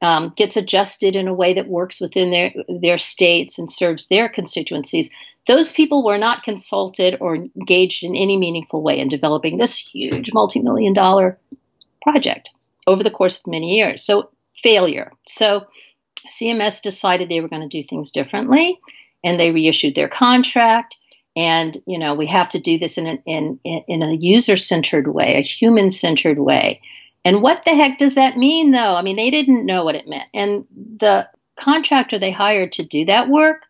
um, 0.00 0.32
gets 0.36 0.56
adjusted 0.56 1.16
in 1.16 1.28
a 1.28 1.34
way 1.34 1.54
that 1.54 1.68
works 1.68 2.00
within 2.00 2.30
their 2.30 2.52
their 2.68 2.98
states 2.98 3.58
and 3.58 3.70
serves 3.70 4.08
their 4.08 4.28
constituencies. 4.28 5.10
Those 5.46 5.72
people 5.72 6.04
were 6.04 6.18
not 6.18 6.42
consulted 6.42 7.18
or 7.20 7.36
engaged 7.36 8.02
in 8.02 8.16
any 8.16 8.36
meaningful 8.36 8.82
way 8.82 8.98
in 8.98 9.08
developing 9.08 9.58
this 9.58 9.76
huge 9.76 10.30
multi-million 10.32 10.94
dollar 10.94 11.38
project 12.02 12.50
over 12.86 13.02
the 13.02 13.10
course 13.10 13.38
of 13.38 13.46
many 13.46 13.76
years. 13.76 14.02
So 14.02 14.30
failure. 14.62 15.12
So 15.26 15.66
CMS 16.30 16.82
decided 16.82 17.28
they 17.28 17.40
were 17.40 17.48
going 17.48 17.68
to 17.68 17.82
do 17.82 17.86
things 17.86 18.10
differently, 18.10 18.80
and 19.22 19.38
they 19.38 19.50
reissued 19.50 19.94
their 19.94 20.08
contract. 20.08 20.96
and 21.36 21.76
you 21.86 21.98
know 21.98 22.14
we 22.14 22.26
have 22.26 22.48
to 22.50 22.60
do 22.60 22.78
this 22.78 22.98
in, 22.98 23.06
an, 23.06 23.22
in, 23.26 23.58
in 23.64 24.02
a 24.02 24.12
user-centered 24.12 25.08
way 25.08 25.36
a 25.36 25.40
human-centered 25.40 26.38
way. 26.38 26.80
And 27.24 27.42
what 27.42 27.64
the 27.64 27.74
heck 27.74 27.98
does 27.98 28.14
that 28.16 28.36
mean 28.36 28.70
though? 28.70 28.94
I 28.94 29.02
mean 29.02 29.16
they 29.16 29.30
didn't 29.30 29.66
know 29.66 29.84
what 29.84 29.96
it 29.96 30.08
meant. 30.08 30.28
And 30.34 30.66
the 30.98 31.28
contractor 31.58 32.18
they 32.18 32.30
hired 32.30 32.72
to 32.72 32.84
do 32.86 33.04
that 33.06 33.28
work 33.28 33.62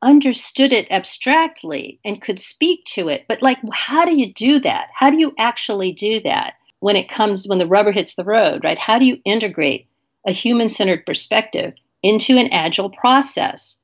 understood 0.00 0.72
it 0.72 0.90
abstractly 0.90 2.00
and 2.04 2.20
could 2.20 2.38
speak 2.40 2.84
to 2.84 3.08
it. 3.08 3.24
But 3.28 3.42
like 3.42 3.58
how 3.72 4.04
do 4.04 4.16
you 4.16 4.32
do 4.32 4.60
that? 4.60 4.88
How 4.94 5.10
do 5.10 5.18
you 5.18 5.34
actually 5.38 5.92
do 5.92 6.20
that 6.22 6.54
when 6.80 6.96
it 6.96 7.08
comes 7.08 7.46
when 7.46 7.58
the 7.58 7.66
rubber 7.66 7.92
hits 7.92 8.14
the 8.14 8.24
road 8.24 8.64
right? 8.64 8.78
How 8.78 8.98
do 8.98 9.04
you 9.04 9.18
integrate 9.24 9.86
a 10.26 10.32
human-centered 10.32 11.04
perspective 11.04 11.74
into 12.02 12.36
an 12.36 12.48
agile 12.52 12.90
process 12.90 13.82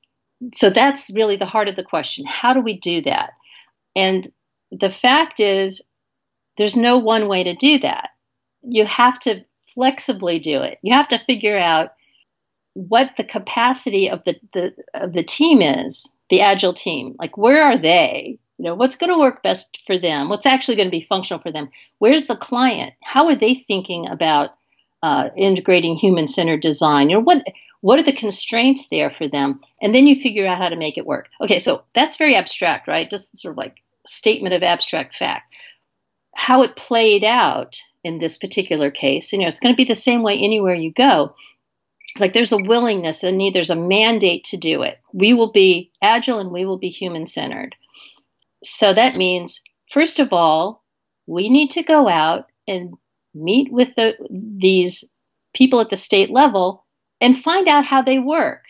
so 0.54 0.70
that's 0.70 1.10
really 1.10 1.36
the 1.36 1.46
heart 1.46 1.68
of 1.68 1.76
the 1.76 1.84
question. 1.84 2.24
How 2.26 2.52
do 2.52 2.60
we 2.60 2.78
do 2.78 3.02
that? 3.02 3.32
And 3.96 4.26
the 4.70 4.90
fact 4.90 5.40
is, 5.40 5.82
there's 6.56 6.76
no 6.76 6.98
one 6.98 7.28
way 7.28 7.44
to 7.44 7.54
do 7.54 7.78
that. 7.80 8.10
You 8.62 8.84
have 8.84 9.18
to 9.20 9.44
flexibly 9.74 10.38
do 10.38 10.62
it. 10.62 10.78
You 10.82 10.94
have 10.94 11.08
to 11.08 11.24
figure 11.24 11.58
out 11.58 11.90
what 12.74 13.10
the 13.16 13.24
capacity 13.24 14.10
of 14.10 14.22
the, 14.24 14.36
the 14.52 14.74
of 14.94 15.12
the 15.12 15.24
team 15.24 15.62
is, 15.62 16.16
the 16.30 16.42
agile 16.42 16.74
team. 16.74 17.16
Like 17.18 17.36
where 17.36 17.62
are 17.62 17.78
they? 17.78 18.38
You 18.58 18.64
know, 18.64 18.74
what's 18.74 18.96
going 18.96 19.10
to 19.10 19.18
work 19.18 19.42
best 19.42 19.80
for 19.86 19.98
them? 19.98 20.28
What's 20.28 20.46
actually 20.46 20.76
going 20.76 20.88
to 20.88 20.96
be 20.96 21.06
functional 21.08 21.40
for 21.40 21.52
them? 21.52 21.70
Where's 21.98 22.26
the 22.26 22.36
client? 22.36 22.94
How 23.02 23.28
are 23.28 23.36
they 23.36 23.54
thinking 23.54 24.08
about 24.08 24.50
uh, 25.00 25.28
integrating 25.36 25.94
human-centered 25.94 26.60
design? 26.60 27.08
You 27.08 27.16
know, 27.16 27.22
what 27.22 27.44
what 27.80 27.98
are 27.98 28.04
the 28.04 28.12
constraints 28.12 28.88
there 28.88 29.10
for 29.10 29.28
them? 29.28 29.60
And 29.80 29.94
then 29.94 30.06
you 30.06 30.16
figure 30.16 30.46
out 30.46 30.58
how 30.58 30.68
to 30.68 30.76
make 30.76 30.98
it 30.98 31.06
work. 31.06 31.28
Okay, 31.40 31.58
so 31.58 31.84
that's 31.94 32.16
very 32.16 32.34
abstract, 32.34 32.88
right? 32.88 33.08
Just 33.08 33.38
sort 33.38 33.52
of 33.52 33.58
like 33.58 33.76
statement 34.06 34.54
of 34.54 34.62
abstract 34.62 35.14
fact. 35.14 35.54
How 36.34 36.62
it 36.62 36.76
played 36.76 37.24
out 37.24 37.80
in 38.04 38.18
this 38.18 38.36
particular 38.36 38.90
case, 38.90 39.32
you 39.32 39.38
know, 39.38 39.46
it's 39.46 39.60
going 39.60 39.72
to 39.72 39.76
be 39.76 39.84
the 39.84 39.94
same 39.94 40.22
way 40.22 40.38
anywhere 40.38 40.74
you 40.74 40.92
go. 40.92 41.34
Like 42.18 42.32
there's 42.32 42.52
a 42.52 42.58
willingness 42.58 43.22
and 43.22 43.40
there's 43.54 43.70
a 43.70 43.76
mandate 43.76 44.44
to 44.44 44.56
do 44.56 44.82
it. 44.82 44.98
We 45.12 45.34
will 45.34 45.52
be 45.52 45.92
agile 46.02 46.40
and 46.40 46.50
we 46.50 46.64
will 46.64 46.78
be 46.78 46.88
human 46.88 47.26
centered. 47.26 47.76
So 48.64 48.92
that 48.92 49.16
means, 49.16 49.62
first 49.90 50.18
of 50.18 50.32
all, 50.32 50.82
we 51.26 51.48
need 51.48 51.72
to 51.72 51.82
go 51.82 52.08
out 52.08 52.46
and 52.66 52.94
meet 53.34 53.70
with 53.70 53.94
the, 53.96 54.16
these 54.30 55.04
people 55.54 55.80
at 55.80 55.90
the 55.90 55.96
state 55.96 56.30
level 56.30 56.84
and 57.20 57.36
find 57.36 57.68
out 57.68 57.84
how 57.84 58.02
they 58.02 58.18
work, 58.18 58.64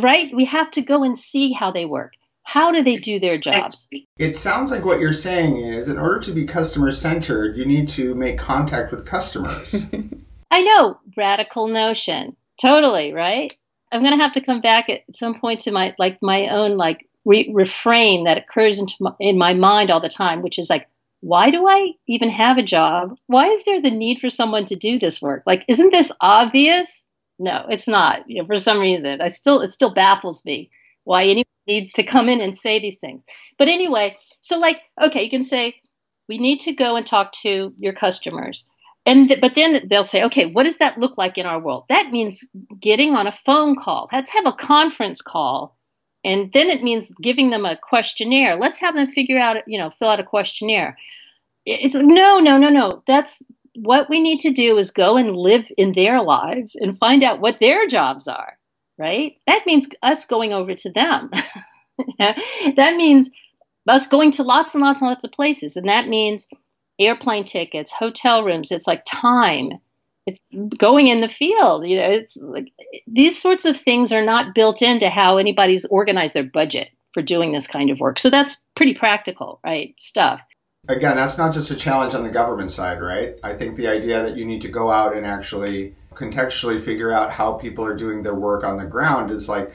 right? 0.00 0.34
We 0.34 0.44
have 0.46 0.70
to 0.72 0.82
go 0.82 1.02
and 1.02 1.18
see 1.18 1.52
how 1.52 1.70
they 1.70 1.84
work. 1.84 2.12
How 2.42 2.70
do 2.70 2.82
they 2.82 2.96
do 2.96 3.18
their 3.18 3.38
jobs? 3.38 3.88
It 4.18 4.36
sounds 4.36 4.70
like 4.70 4.84
what 4.84 5.00
you're 5.00 5.12
saying 5.12 5.56
is 5.56 5.88
in 5.88 5.98
order 5.98 6.20
to 6.20 6.32
be 6.32 6.46
customer 6.46 6.92
centered, 6.92 7.56
you 7.56 7.64
need 7.64 7.88
to 7.90 8.14
make 8.14 8.38
contact 8.38 8.92
with 8.92 9.04
customers. 9.04 9.74
I 10.50 10.62
know, 10.62 11.00
radical 11.16 11.66
notion. 11.66 12.36
Totally, 12.60 13.12
right? 13.12 13.52
I'm 13.90 14.02
going 14.02 14.16
to 14.16 14.22
have 14.22 14.32
to 14.32 14.40
come 14.40 14.60
back 14.60 14.88
at 14.88 15.02
some 15.12 15.40
point 15.40 15.60
to 15.62 15.72
my 15.72 15.94
like 15.98 16.18
my 16.22 16.48
own 16.48 16.76
like 16.76 17.08
re- 17.24 17.50
refrain 17.52 18.24
that 18.24 18.38
occurs 18.38 18.80
into 18.80 18.94
my, 19.00 19.12
in 19.18 19.36
my 19.36 19.54
mind 19.54 19.90
all 19.90 20.00
the 20.00 20.08
time, 20.08 20.42
which 20.42 20.58
is 20.58 20.70
like, 20.70 20.88
why 21.20 21.50
do 21.50 21.66
I 21.68 21.92
even 22.06 22.30
have 22.30 22.58
a 22.58 22.62
job? 22.62 23.16
Why 23.26 23.48
is 23.48 23.64
there 23.64 23.80
the 23.80 23.90
need 23.90 24.20
for 24.20 24.30
someone 24.30 24.64
to 24.66 24.76
do 24.76 24.98
this 24.98 25.20
work? 25.20 25.42
Like, 25.46 25.64
isn't 25.66 25.90
this 25.90 26.12
obvious? 26.20 27.06
No, 27.38 27.66
it's 27.68 27.88
not. 27.88 28.28
You 28.28 28.42
know, 28.42 28.46
for 28.46 28.56
some 28.56 28.80
reason, 28.80 29.20
I 29.20 29.28
still 29.28 29.60
it 29.60 29.68
still 29.68 29.92
baffles 29.92 30.44
me 30.44 30.70
why 31.04 31.24
anyone 31.24 31.44
needs 31.66 31.92
to 31.94 32.02
come 32.02 32.28
in 32.28 32.40
and 32.40 32.56
say 32.56 32.78
these 32.78 32.98
things. 32.98 33.22
But 33.58 33.68
anyway, 33.68 34.16
so 34.40 34.58
like, 34.58 34.82
okay, 35.00 35.24
you 35.24 35.30
can 35.30 35.44
say 35.44 35.76
we 36.28 36.38
need 36.38 36.60
to 36.60 36.72
go 36.72 36.96
and 36.96 37.06
talk 37.06 37.32
to 37.42 37.74
your 37.78 37.92
customers. 37.92 38.66
And 39.04 39.28
th- 39.28 39.40
but 39.40 39.54
then 39.54 39.86
they'll 39.88 40.04
say, 40.04 40.24
okay, 40.24 40.46
what 40.46 40.64
does 40.64 40.78
that 40.78 40.98
look 40.98 41.16
like 41.18 41.38
in 41.38 41.46
our 41.46 41.60
world? 41.60 41.84
That 41.88 42.10
means 42.10 42.48
getting 42.80 43.14
on 43.14 43.26
a 43.26 43.32
phone 43.32 43.76
call. 43.76 44.08
Let's 44.12 44.32
have 44.32 44.46
a 44.46 44.52
conference 44.52 45.20
call. 45.22 45.76
And 46.24 46.52
then 46.52 46.70
it 46.70 46.82
means 46.82 47.12
giving 47.22 47.50
them 47.50 47.64
a 47.64 47.76
questionnaire. 47.76 48.56
Let's 48.56 48.80
have 48.80 48.94
them 48.96 49.06
figure 49.08 49.38
out, 49.38 49.58
you 49.68 49.78
know, 49.78 49.90
fill 49.90 50.08
out 50.08 50.18
a 50.20 50.24
questionnaire. 50.24 50.98
It's 51.66 51.94
like, 51.94 52.06
no, 52.06 52.40
no, 52.40 52.58
no, 52.58 52.68
no. 52.70 53.02
That's 53.06 53.42
what 53.76 54.08
we 54.08 54.20
need 54.20 54.40
to 54.40 54.50
do 54.50 54.76
is 54.78 54.90
go 54.90 55.16
and 55.16 55.36
live 55.36 55.70
in 55.76 55.92
their 55.92 56.22
lives 56.22 56.74
and 56.74 56.98
find 56.98 57.22
out 57.22 57.40
what 57.40 57.60
their 57.60 57.86
jobs 57.86 58.28
are, 58.28 58.58
right? 58.98 59.36
That 59.46 59.66
means 59.66 59.88
us 60.02 60.26
going 60.26 60.52
over 60.52 60.74
to 60.74 60.90
them. 60.90 61.30
that 62.18 62.96
means 62.96 63.30
us 63.88 64.06
going 64.06 64.32
to 64.32 64.42
lots 64.42 64.74
and 64.74 64.82
lots 64.82 65.02
and 65.02 65.08
lots 65.08 65.24
of 65.24 65.32
places. 65.32 65.76
And 65.76 65.88
that 65.88 66.08
means 66.08 66.48
airplane 66.98 67.44
tickets, 67.44 67.92
hotel 67.92 68.44
rooms. 68.44 68.72
It's 68.72 68.86
like 68.86 69.04
time. 69.04 69.72
It's 70.26 70.40
going 70.76 71.06
in 71.06 71.20
the 71.20 71.28
field. 71.28 71.86
You 71.86 71.98
know, 71.98 72.10
it's 72.10 72.36
like 72.36 72.72
these 73.06 73.40
sorts 73.40 73.64
of 73.64 73.76
things 73.76 74.12
are 74.12 74.24
not 74.24 74.54
built 74.54 74.82
into 74.82 75.08
how 75.08 75.36
anybody's 75.36 75.84
organized 75.84 76.34
their 76.34 76.42
budget 76.42 76.88
for 77.14 77.22
doing 77.22 77.52
this 77.52 77.66
kind 77.66 77.90
of 77.90 78.00
work. 78.00 78.18
So 78.18 78.28
that's 78.28 78.66
pretty 78.74 78.94
practical, 78.94 79.60
right? 79.64 79.94
Stuff 80.00 80.42
again, 80.88 81.16
that's 81.16 81.38
not 81.38 81.52
just 81.52 81.70
a 81.70 81.76
challenge 81.76 82.14
on 82.14 82.22
the 82.22 82.30
government 82.30 82.70
side, 82.70 83.00
right? 83.00 83.36
I 83.42 83.54
think 83.54 83.76
the 83.76 83.88
idea 83.88 84.22
that 84.22 84.36
you 84.36 84.44
need 84.44 84.62
to 84.62 84.68
go 84.68 84.90
out 84.90 85.16
and 85.16 85.26
actually 85.26 85.94
contextually 86.14 86.82
figure 86.82 87.12
out 87.12 87.30
how 87.30 87.52
people 87.52 87.84
are 87.84 87.96
doing 87.96 88.22
their 88.22 88.34
work 88.34 88.64
on 88.64 88.76
the 88.76 88.84
ground 88.84 89.30
is 89.30 89.48
like 89.48 89.72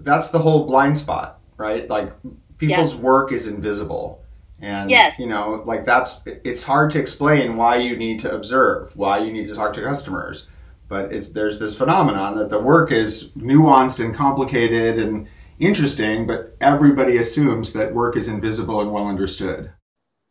that's 0.00 0.30
the 0.30 0.38
whole 0.38 0.66
blind 0.66 0.96
spot, 0.96 1.40
right? 1.56 1.88
Like 1.88 2.12
people's 2.58 2.94
yes. 2.94 3.02
work 3.02 3.32
is 3.32 3.46
invisible. 3.46 4.22
And 4.60 4.90
yes. 4.90 5.18
you 5.20 5.28
know, 5.28 5.62
like 5.64 5.84
that's 5.84 6.20
it's 6.26 6.64
hard 6.64 6.90
to 6.92 7.00
explain 7.00 7.56
why 7.56 7.76
you 7.76 7.96
need 7.96 8.20
to 8.20 8.34
observe, 8.34 8.94
why 8.96 9.18
you 9.18 9.32
need 9.32 9.46
to 9.46 9.54
talk 9.54 9.72
to 9.74 9.82
customers. 9.82 10.46
But 10.88 11.12
it's 11.12 11.28
there's 11.28 11.60
this 11.60 11.76
phenomenon 11.76 12.36
that 12.38 12.50
the 12.50 12.58
work 12.58 12.90
is 12.90 13.28
nuanced 13.36 14.04
and 14.04 14.14
complicated 14.14 14.98
and 14.98 15.28
interesting, 15.60 16.26
but 16.26 16.56
everybody 16.60 17.16
assumes 17.18 17.72
that 17.74 17.94
work 17.94 18.16
is 18.16 18.26
invisible 18.26 18.80
and 18.80 18.90
well 18.90 19.06
understood. 19.06 19.70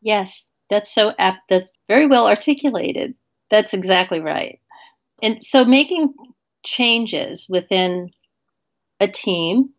Yes, 0.01 0.49
that's 0.69 0.93
so 0.93 1.13
apt. 1.17 1.49
That's 1.49 1.71
very 1.87 2.07
well 2.07 2.27
articulated. 2.27 3.15
That's 3.49 3.73
exactly 3.73 4.19
right. 4.19 4.59
And 5.21 5.43
so 5.43 5.65
making 5.65 6.13
changes 6.63 7.47
within 7.49 8.11
a 8.99 9.07
team, 9.07 9.69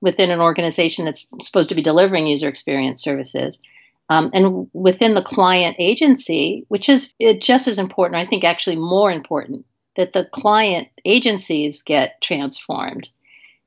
within 0.00 0.30
an 0.30 0.40
organization 0.40 1.04
that's 1.04 1.28
supposed 1.42 1.70
to 1.70 1.74
be 1.74 1.82
delivering 1.82 2.26
user 2.26 2.48
experience 2.48 3.02
services, 3.02 3.60
um, 4.08 4.30
and 4.32 4.68
within 4.72 5.14
the 5.14 5.22
client 5.22 5.76
agency, 5.78 6.64
which 6.68 6.88
is 6.88 7.12
just 7.40 7.66
as 7.66 7.78
important, 7.78 8.20
I 8.20 8.26
think 8.28 8.44
actually 8.44 8.76
more 8.76 9.10
important, 9.10 9.66
that 9.96 10.12
the 10.12 10.26
client 10.26 10.88
agencies 11.04 11.82
get 11.82 12.20
transformed. 12.22 13.08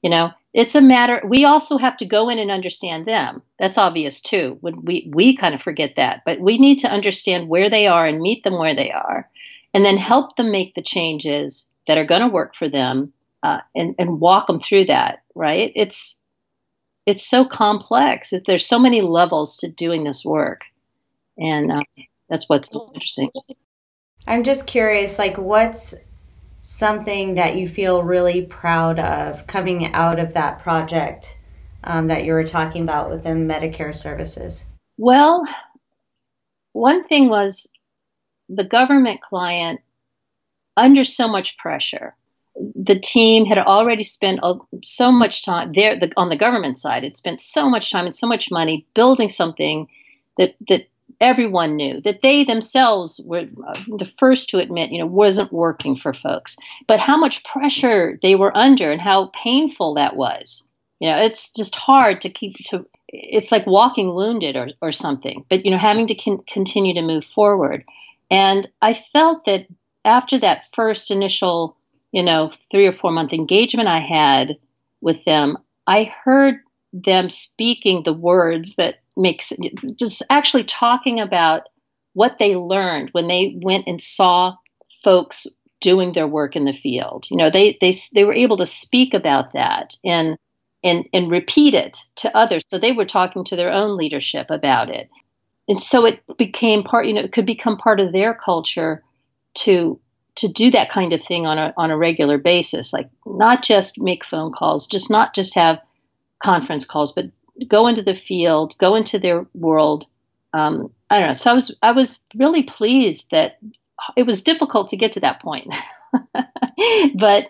You 0.02 0.10
know, 0.10 0.32
it's 0.54 0.76
a 0.76 0.82
matter 0.82 1.22
we 1.28 1.46
also 1.46 1.78
have 1.78 1.98
to 1.98 2.06
go 2.06 2.30
in 2.30 2.40
and 2.40 2.52
understand 2.52 3.06
them. 3.06 3.42
That's 3.58 3.78
obvious 3.78 4.22
too. 4.22 4.58
When 4.62 4.84
we 4.84 5.10
we 5.14 5.36
kind 5.36 5.56
of 5.56 5.62
forget 5.62 5.94
that 5.98 6.22
but 6.26 6.40
we 6.40 6.58
need 6.58 6.80
to 6.80 6.92
understand 6.92 7.50
where 7.50 7.70
they 7.70 7.88
are 7.88 8.06
and 8.06 8.20
meet 8.20 8.44
them 8.44 8.58
where 8.58 8.76
they 8.76 8.92
are 8.92 9.30
and 9.74 9.86
then 9.86 9.98
help 9.98 10.36
them 10.36 10.52
make 10.52 10.76
the 10.76 10.82
changes 10.82 11.70
that 11.88 11.98
are 11.98 12.06
going 12.06 12.22
to 12.22 12.28
work 12.28 12.56
for 12.56 12.70
them 12.70 13.14
uh, 13.44 13.60
and 13.76 13.96
and 14.00 14.20
walk 14.20 14.48
them 14.48 14.60
through 14.60 14.86
that 14.86 15.24
right? 15.40 15.72
It's 15.76 16.22
it's 17.06 17.28
so 17.28 17.46
complex. 17.46 18.34
There's 18.46 18.66
so 18.66 18.78
many 18.78 19.02
levels 19.02 19.58
to 19.58 19.72
doing 19.72 20.04
this 20.04 20.24
work. 20.24 20.62
And 21.38 21.72
uh, 21.72 21.82
that's 22.30 22.48
what's 22.48 22.76
interesting. 22.94 23.32
I'm 24.28 24.44
just 24.44 24.68
curious 24.68 25.18
like 25.18 25.38
what's 25.38 25.96
something 26.62 27.36
that 27.36 27.56
you 27.56 27.68
feel 27.68 28.04
really 28.04 28.44
proud 28.44 29.00
of 29.00 29.48
coming 29.48 29.94
out 29.94 30.20
of 30.20 30.34
that 30.34 30.60
project 30.60 31.38
um, 31.84 32.08
that 32.08 32.24
you 32.24 32.34
were 32.34 32.44
talking 32.44 32.84
about 32.84 33.10
with 33.10 33.24
the 33.24 33.30
Medicare 33.30 33.96
services? 33.96 34.66
Well, 34.98 35.48
one 36.74 37.04
thing 37.08 37.30
was 37.30 37.72
the 38.50 38.64
government 38.64 39.22
client 39.22 39.82
under 40.76 41.04
so 41.04 41.28
much 41.28 41.58
pressure. 41.58 42.16
The 42.56 43.00
team 43.00 43.46
had 43.46 43.58
already 43.58 44.04
spent 44.04 44.42
so 44.84 45.12
much 45.12 45.46
time 45.46 45.72
there 45.74 45.98
the, 45.98 46.12
on 46.18 46.30
the 46.30 46.38
government 46.38 46.78
side. 46.78 47.04
It 47.04 47.16
spent 47.16 47.42
so 47.42 47.70
much 47.70 47.92
time 47.92 48.06
and 48.06 48.16
so 48.16 48.28
much 48.28 48.52
money 48.52 48.86
building 48.94 49.30
something 49.30 49.88
that 50.38 50.56
that 50.68 50.88
everyone 51.20 51.76
knew 51.76 52.02
that 52.02 52.22
they 52.22 52.44
themselves 52.44 53.20
were 53.26 53.48
uh, 53.68 53.80
the 53.98 54.06
first 54.06 54.50
to 54.50 54.60
admit, 54.60 54.92
you 54.92 55.00
know, 55.00 55.06
wasn't 55.06 55.52
working 55.52 55.98
for 55.98 56.14
folks. 56.14 56.58
But 56.88 57.00
how 57.00 57.18
much 57.18 57.44
pressure 57.44 58.20
they 58.22 58.36
were 58.36 58.56
under 58.56 58.92
and 58.92 59.02
how 59.02 59.32
painful 59.34 59.96
that 59.96 60.16
was. 60.16 60.70
You 61.00 61.10
know, 61.10 61.18
it's 61.18 61.54
just 61.54 61.76
hard 61.76 62.22
to 62.22 62.30
keep 62.30 62.58
to. 62.66 62.86
It's 63.08 63.52
like 63.52 63.66
walking 63.66 64.14
wounded 64.14 64.56
or 64.56 64.70
or 64.82 64.92
something. 64.92 65.46
But 65.50 65.66
you 65.66 65.72
know, 65.72 65.78
having 65.78 66.08
to 66.08 66.16
con- 66.16 66.44
continue 66.48 66.94
to 66.96 67.02
move 67.02 67.26
forward. 67.26 67.86
And 68.30 68.70
I 68.82 69.02
felt 69.14 69.46
that 69.46 69.68
after 70.06 70.40
that 70.40 70.66
first 70.74 71.10
initial, 71.10 71.78
you 72.12 72.24
know, 72.24 72.52
three 72.72 72.88
or 72.88 72.94
four 72.94 73.12
month 73.12 73.34
engagement 73.34 73.88
I 73.88 74.00
had 74.00 74.58
with 75.02 75.24
them, 75.26 75.58
I 75.88 76.12
heard 76.24 76.56
them 76.94 77.30
speaking 77.30 78.04
the 78.04 78.14
words 78.14 78.76
that 78.76 79.00
makes 79.20 79.54
just 79.96 80.24
actually 80.30 80.64
talking 80.64 81.20
about 81.20 81.64
what 82.14 82.38
they 82.40 82.56
learned 82.56 83.10
when 83.12 83.28
they 83.28 83.58
went 83.62 83.86
and 83.88 84.02
saw 84.02 84.56
folks 85.04 85.48
doing 85.82 86.12
their 86.14 86.28
work 86.28 86.56
in 86.56 86.66
the 86.66 86.74
field. 86.74 87.26
You 87.30 87.38
know, 87.38 87.50
they 87.50 87.78
they 87.82 87.94
they 88.14 88.24
were 88.24 88.34
able 88.34 88.58
to 88.58 88.66
speak 88.66 89.14
about 89.14 89.54
that 89.54 89.96
and 90.04 90.38
and 90.84 91.06
and 91.14 91.32
repeat 91.32 91.74
it 91.74 91.98
to 92.18 92.36
others. 92.36 92.64
So 92.66 92.78
they 92.78 92.92
were 92.92 93.06
talking 93.06 93.44
to 93.46 93.56
their 93.56 93.72
own 93.72 93.98
leadership 93.98 94.48
about 94.50 94.90
it. 94.90 95.10
And 95.68 95.82
so 95.82 96.06
it 96.06 96.22
became 96.38 96.84
part, 96.84 97.06
you 97.06 97.14
know, 97.14 97.22
it 97.22 97.32
could 97.32 97.46
become 97.46 97.78
part 97.78 98.00
of 98.00 98.12
their 98.12 98.34
culture 98.34 99.04
to 99.56 100.00
to 100.36 100.48
do 100.48 100.72
that 100.72 100.90
kind 100.90 101.14
of 101.14 101.24
thing 101.24 101.46
on 101.46 101.58
a 101.58 101.74
on 101.78 101.92
a 101.92 101.98
regular 101.98 102.38
basis, 102.38 102.94
like 102.94 103.10
not 103.26 103.64
just 103.64 104.02
make 104.02 104.26
phone 104.26 104.52
calls, 104.52 104.88
just 104.88 105.10
not 105.10 105.36
just 105.36 105.56
have 105.56 105.80
conference 106.42 106.86
calls, 106.86 107.14
but 107.14 107.26
go 107.68 107.88
into 107.88 108.04
the 108.04 108.16
field, 108.16 108.76
go 108.80 108.96
into 108.96 109.20
their 109.20 109.46
world. 109.54 110.06
Um, 110.54 110.92
I 111.10 111.20
don't 111.20 111.28
know. 111.30 111.34
So 111.34 111.52
I 111.52 111.54
was 111.54 111.76
I 111.82 111.92
was 111.92 112.26
really 112.36 112.64
pleased 112.64 113.32
that 113.32 113.60
it 114.16 114.24
was 114.24 114.44
difficult 114.44 114.90
to 114.90 114.98
get 114.98 115.14
to 115.14 115.20
that 115.22 115.42
point, 115.42 115.74
but 117.16 117.48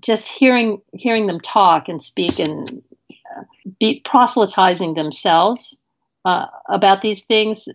just 0.00 0.28
hearing 0.28 0.80
hearing 0.92 1.26
them 1.26 1.40
talk 1.40 1.88
and 1.88 2.02
speak 2.02 2.38
and 2.38 2.82
uh, 3.10 3.42
be 3.78 4.02
proselytizing 4.04 4.94
themselves 4.94 5.78
uh, 6.24 6.46
about 6.68 7.02
these 7.02 7.24
things, 7.24 7.68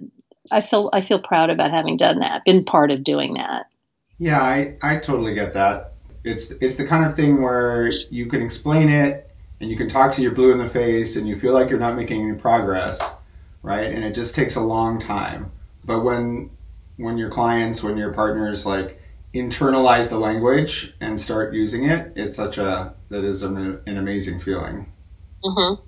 I 0.51 0.61
feel 0.61 0.89
I 0.93 1.05
feel 1.05 1.19
proud 1.19 1.49
about 1.49 1.71
having 1.71 1.97
done 1.97 2.19
that, 2.19 2.45
been 2.45 2.65
part 2.65 2.91
of 2.91 3.03
doing 3.03 3.35
that. 3.35 3.65
Yeah, 4.19 4.41
I, 4.41 4.77
I 4.81 4.97
totally 4.97 5.33
get 5.33 5.53
that. 5.53 5.93
It's 6.23 6.51
it's 6.51 6.77
the 6.77 6.85
kind 6.85 7.05
of 7.05 7.15
thing 7.15 7.41
where 7.41 7.89
you 8.09 8.27
can 8.27 8.41
explain 8.41 8.89
it 8.89 9.29
and 9.63 9.71
you 9.71 9.77
can 9.77 9.87
talk 9.87 10.13
to 10.13 10.21
your 10.21 10.33
blue 10.33 10.51
in 10.51 10.57
the 10.57 10.67
face 10.67 11.15
and 11.15 11.25
you 11.25 11.39
feel 11.39 11.53
like 11.53 11.69
you're 11.69 11.79
not 11.79 11.95
making 11.95 12.21
any 12.21 12.37
progress, 12.37 13.01
right? 13.61 13.93
And 13.93 14.03
it 14.03 14.13
just 14.13 14.35
takes 14.35 14.57
a 14.57 14.61
long 14.61 14.99
time. 14.99 15.53
But 15.85 16.01
when 16.01 16.49
when 16.97 17.17
your 17.17 17.29
clients, 17.29 17.81
when 17.81 17.95
your 17.95 18.11
partners 18.11 18.65
like 18.65 19.01
internalize 19.33 20.09
the 20.09 20.19
language 20.19 20.93
and 20.99 21.19
start 21.19 21.53
using 21.53 21.85
it, 21.85 22.11
it's 22.17 22.35
such 22.35 22.57
a 22.57 22.93
that 23.07 23.23
is 23.23 23.41
an, 23.41 23.79
an 23.87 23.97
amazing 23.97 24.41
feeling. 24.41 24.91
Mm-hmm. 25.45 25.81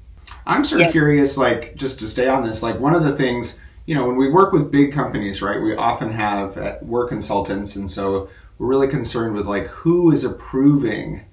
I'm 0.45 0.63
sort 0.63 0.81
of 0.85 0.93
curious, 0.93 1.37
like 1.37 1.75
just 1.75 1.99
to 1.99 2.07
stay 2.07 2.29
on 2.29 2.45
this, 2.45 2.63
like 2.63 2.79
one 2.79 2.95
of 2.95 3.03
the 3.03 3.17
things 3.17 3.59
you 3.85 3.93
know 3.93 4.07
when 4.07 4.15
we 4.15 4.31
work 4.31 4.53
with 4.53 4.71
big 4.71 4.93
companies, 4.93 5.41
right? 5.41 5.61
We 5.61 5.75
often 5.75 6.11
have 6.11 6.57
uh, 6.57 6.77
work 6.81 7.09
consultants, 7.09 7.75
and 7.75 7.91
so 7.91 8.29
we're 8.57 8.67
really 8.67 8.87
concerned 8.87 9.35
with 9.35 9.47
like 9.47 9.67
who 9.67 10.13
is 10.13 10.23
approving 10.23 11.25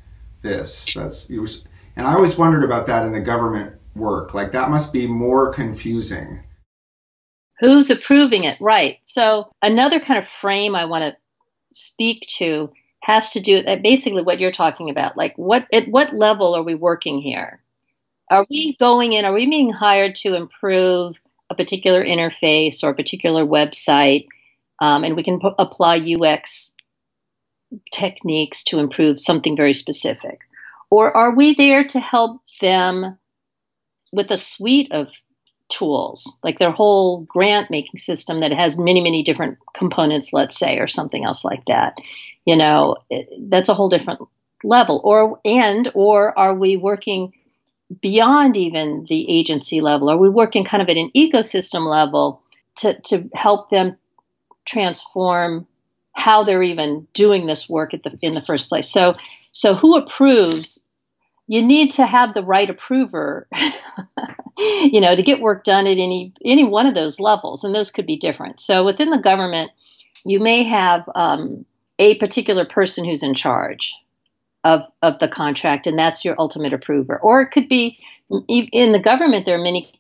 this. 0.42 0.92
That's 0.94 1.30
and 1.96 2.06
I 2.06 2.14
always 2.14 2.36
wondered 2.36 2.64
about 2.64 2.86
that 2.86 3.04
in 3.04 3.12
the 3.12 3.20
government 3.20 3.74
work. 3.94 4.34
Like 4.34 4.52
that 4.52 4.70
must 4.70 4.92
be 4.92 5.06
more 5.06 5.52
confusing. 5.52 6.42
Who's 7.60 7.90
approving 7.90 8.44
it? 8.44 8.58
Right. 8.60 8.98
So 9.02 9.52
another 9.62 10.00
kind 10.00 10.18
of 10.18 10.26
frame 10.26 10.74
I 10.74 10.86
want 10.86 11.02
to 11.02 11.16
speak 11.72 12.26
to 12.38 12.72
has 13.00 13.32
to 13.32 13.40
do 13.40 13.58
uh, 13.58 13.76
basically 13.76 14.22
what 14.22 14.40
you're 14.40 14.52
talking 14.52 14.90
about. 14.90 15.16
Like 15.16 15.34
what 15.36 15.66
at 15.72 15.88
what 15.88 16.14
level 16.14 16.54
are 16.54 16.62
we 16.62 16.74
working 16.74 17.20
here? 17.20 17.60
Are 18.30 18.46
we 18.48 18.76
going 18.78 19.12
in, 19.12 19.24
are 19.24 19.32
we 19.32 19.48
being 19.48 19.70
hired 19.70 20.14
to 20.16 20.34
improve 20.34 21.20
a 21.50 21.54
particular 21.54 22.02
interface 22.02 22.82
or 22.82 22.90
a 22.90 22.94
particular 22.94 23.44
website? 23.44 24.26
Um, 24.80 25.04
and 25.04 25.16
we 25.16 25.22
can 25.22 25.38
p- 25.38 25.50
apply 25.58 25.98
UX 25.98 26.74
techniques 27.92 28.64
to 28.64 28.78
improve 28.78 29.20
something 29.20 29.56
very 29.56 29.74
specific. 29.74 30.40
Or 30.92 31.16
are 31.16 31.34
we 31.34 31.54
there 31.54 31.84
to 31.84 32.00
help 32.00 32.42
them 32.60 33.16
with 34.12 34.30
a 34.30 34.36
suite 34.36 34.92
of 34.92 35.08
tools, 35.70 36.38
like 36.44 36.58
their 36.58 36.70
whole 36.70 37.22
grant 37.22 37.70
making 37.70 37.96
system 37.96 38.40
that 38.40 38.52
has 38.52 38.78
many, 38.78 39.00
many 39.00 39.22
different 39.22 39.56
components, 39.74 40.34
let's 40.34 40.58
say, 40.58 40.76
or 40.80 40.86
something 40.86 41.24
else 41.24 41.46
like 41.46 41.64
that. 41.64 41.96
You 42.44 42.56
know, 42.56 42.96
that's 43.40 43.70
a 43.70 43.74
whole 43.74 43.88
different 43.88 44.20
level. 44.62 45.00
Or 45.02 45.40
and 45.46 45.90
or 45.94 46.38
are 46.38 46.54
we 46.54 46.76
working 46.76 47.32
beyond 48.02 48.58
even 48.58 49.06
the 49.08 49.30
agency 49.30 49.80
level? 49.80 50.10
Are 50.10 50.18
we 50.18 50.28
working 50.28 50.62
kind 50.62 50.82
of 50.82 50.90
at 50.90 50.98
an 50.98 51.10
ecosystem 51.16 51.90
level 51.90 52.42
to 52.80 53.00
to 53.04 53.30
help 53.32 53.70
them 53.70 53.96
transform 54.66 55.66
how 56.12 56.44
they're 56.44 56.62
even 56.62 57.06
doing 57.14 57.46
this 57.46 57.66
work 57.66 57.92
the 57.92 58.18
in 58.20 58.34
the 58.34 58.42
first 58.42 58.68
place? 58.68 58.90
So 58.92 59.16
so 59.52 59.74
who 59.74 59.96
approves 59.96 60.88
you 61.52 61.60
need 61.60 61.90
to 61.92 62.06
have 62.06 62.34
the 62.34 62.42
right 62.42 62.70
approver, 62.70 63.48
you 64.58 65.00
know, 65.00 65.14
to 65.14 65.22
get 65.22 65.40
work 65.40 65.64
done 65.64 65.86
at 65.86 65.98
any 65.98 66.32
any 66.44 66.64
one 66.64 66.86
of 66.86 66.94
those 66.94 67.20
levels, 67.20 67.64
and 67.64 67.74
those 67.74 67.90
could 67.90 68.06
be 68.06 68.16
different. 68.16 68.60
So 68.60 68.84
within 68.84 69.10
the 69.10 69.18
government, 69.18 69.70
you 70.24 70.40
may 70.40 70.64
have 70.64 71.08
um, 71.14 71.66
a 71.98 72.16
particular 72.16 72.64
person 72.64 73.04
who's 73.04 73.22
in 73.22 73.34
charge 73.34 73.94
of 74.64 74.82
of 75.02 75.18
the 75.18 75.28
contract, 75.28 75.86
and 75.86 75.98
that's 75.98 76.24
your 76.24 76.36
ultimate 76.38 76.72
approver. 76.72 77.20
Or 77.20 77.42
it 77.42 77.50
could 77.50 77.68
be 77.68 77.98
in 78.48 78.92
the 78.92 78.98
government. 78.98 79.44
There 79.44 79.58
are 79.58 79.62
many 79.62 79.92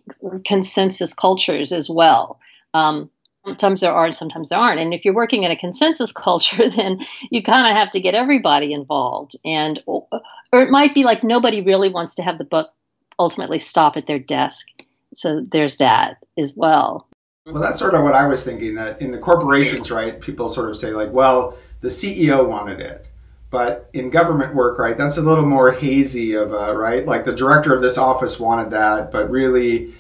consensus 0.46 1.12
cultures 1.12 1.72
as 1.72 1.90
well. 1.90 2.40
Um, 2.72 3.10
sometimes 3.44 3.80
there 3.80 3.92
are 3.92 4.04
and 4.04 4.14
sometimes 4.14 4.48
there 4.48 4.58
aren't 4.58 4.80
and 4.80 4.94
if 4.94 5.04
you're 5.04 5.14
working 5.14 5.42
in 5.42 5.50
a 5.50 5.56
consensus 5.56 6.12
culture 6.26 6.70
then 6.70 6.98
you 7.30 7.42
kind 7.42 7.66
of 7.66 7.76
have 7.76 7.90
to 7.90 8.00
get 8.00 8.14
everybody 8.14 8.72
involved 8.72 9.36
and 9.44 9.82
or 9.86 10.06
it 10.52 10.70
might 10.70 10.94
be 10.94 11.04
like 11.04 11.24
nobody 11.24 11.60
really 11.62 11.88
wants 11.88 12.14
to 12.14 12.22
have 12.22 12.38
the 12.38 12.44
book 12.44 12.70
ultimately 13.18 13.58
stop 13.58 13.96
at 13.96 14.06
their 14.06 14.18
desk. 14.18 14.68
So 15.14 15.44
there's 15.50 15.76
that 15.76 16.24
as 16.38 16.54
well. 16.54 17.06
Well, 17.46 17.62
that's 17.62 17.78
sort 17.78 17.94
of 17.94 18.02
what 18.02 18.14
I 18.14 18.26
was 18.26 18.44
thinking 18.44 18.76
that 18.76 19.00
in 19.00 19.10
the 19.10 19.18
corporations, 19.18 19.90
right, 19.90 20.20
people 20.20 20.48
sort 20.48 20.70
of 20.70 20.76
say, 20.76 20.90
like, 20.90 21.12
well, 21.12 21.56
the 21.80 21.88
CEO 21.88 22.46
wanted 22.46 22.80
it. 22.80 23.06
But 23.50 23.90
in 23.92 24.10
government 24.10 24.54
work, 24.54 24.78
right, 24.78 24.96
that's 24.96 25.18
a 25.18 25.22
little 25.22 25.44
more 25.44 25.72
hazy 25.72 26.34
of 26.34 26.52
a, 26.52 26.74
right? 26.74 27.04
Like 27.04 27.24
the 27.24 27.34
director 27.34 27.74
of 27.74 27.82
this 27.82 27.98
office 27.98 28.40
wanted 28.40 28.70
that, 28.70 29.12
but 29.12 29.30
really, 29.30 29.92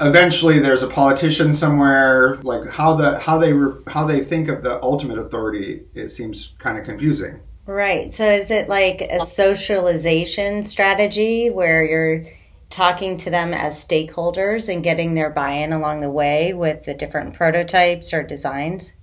eventually 0.00 0.58
there's 0.58 0.82
a 0.82 0.88
politician 0.88 1.52
somewhere 1.52 2.36
like 2.42 2.68
how 2.68 2.94
the 2.94 3.18
how 3.18 3.38
they 3.38 3.52
how 3.88 4.04
they 4.04 4.22
think 4.22 4.48
of 4.48 4.62
the 4.62 4.82
ultimate 4.82 5.18
authority 5.18 5.82
it 5.94 6.10
seems 6.10 6.54
kind 6.58 6.78
of 6.78 6.84
confusing 6.84 7.40
Right. 7.66 8.12
So 8.12 8.30
is 8.30 8.52
it 8.52 8.68
like 8.68 9.00
a 9.00 9.18
socialization 9.18 10.62
strategy 10.62 11.50
where 11.50 11.84
you're 11.84 12.22
talking 12.70 13.16
to 13.18 13.30
them 13.30 13.52
as 13.52 13.84
stakeholders 13.84 14.72
and 14.72 14.84
getting 14.84 15.14
their 15.14 15.30
buy 15.30 15.50
in 15.50 15.72
along 15.72 16.00
the 16.00 16.10
way 16.10 16.54
with 16.54 16.84
the 16.84 16.94
different 16.94 17.34
prototypes 17.34 18.14
or 18.14 18.22
designs? 18.22 18.94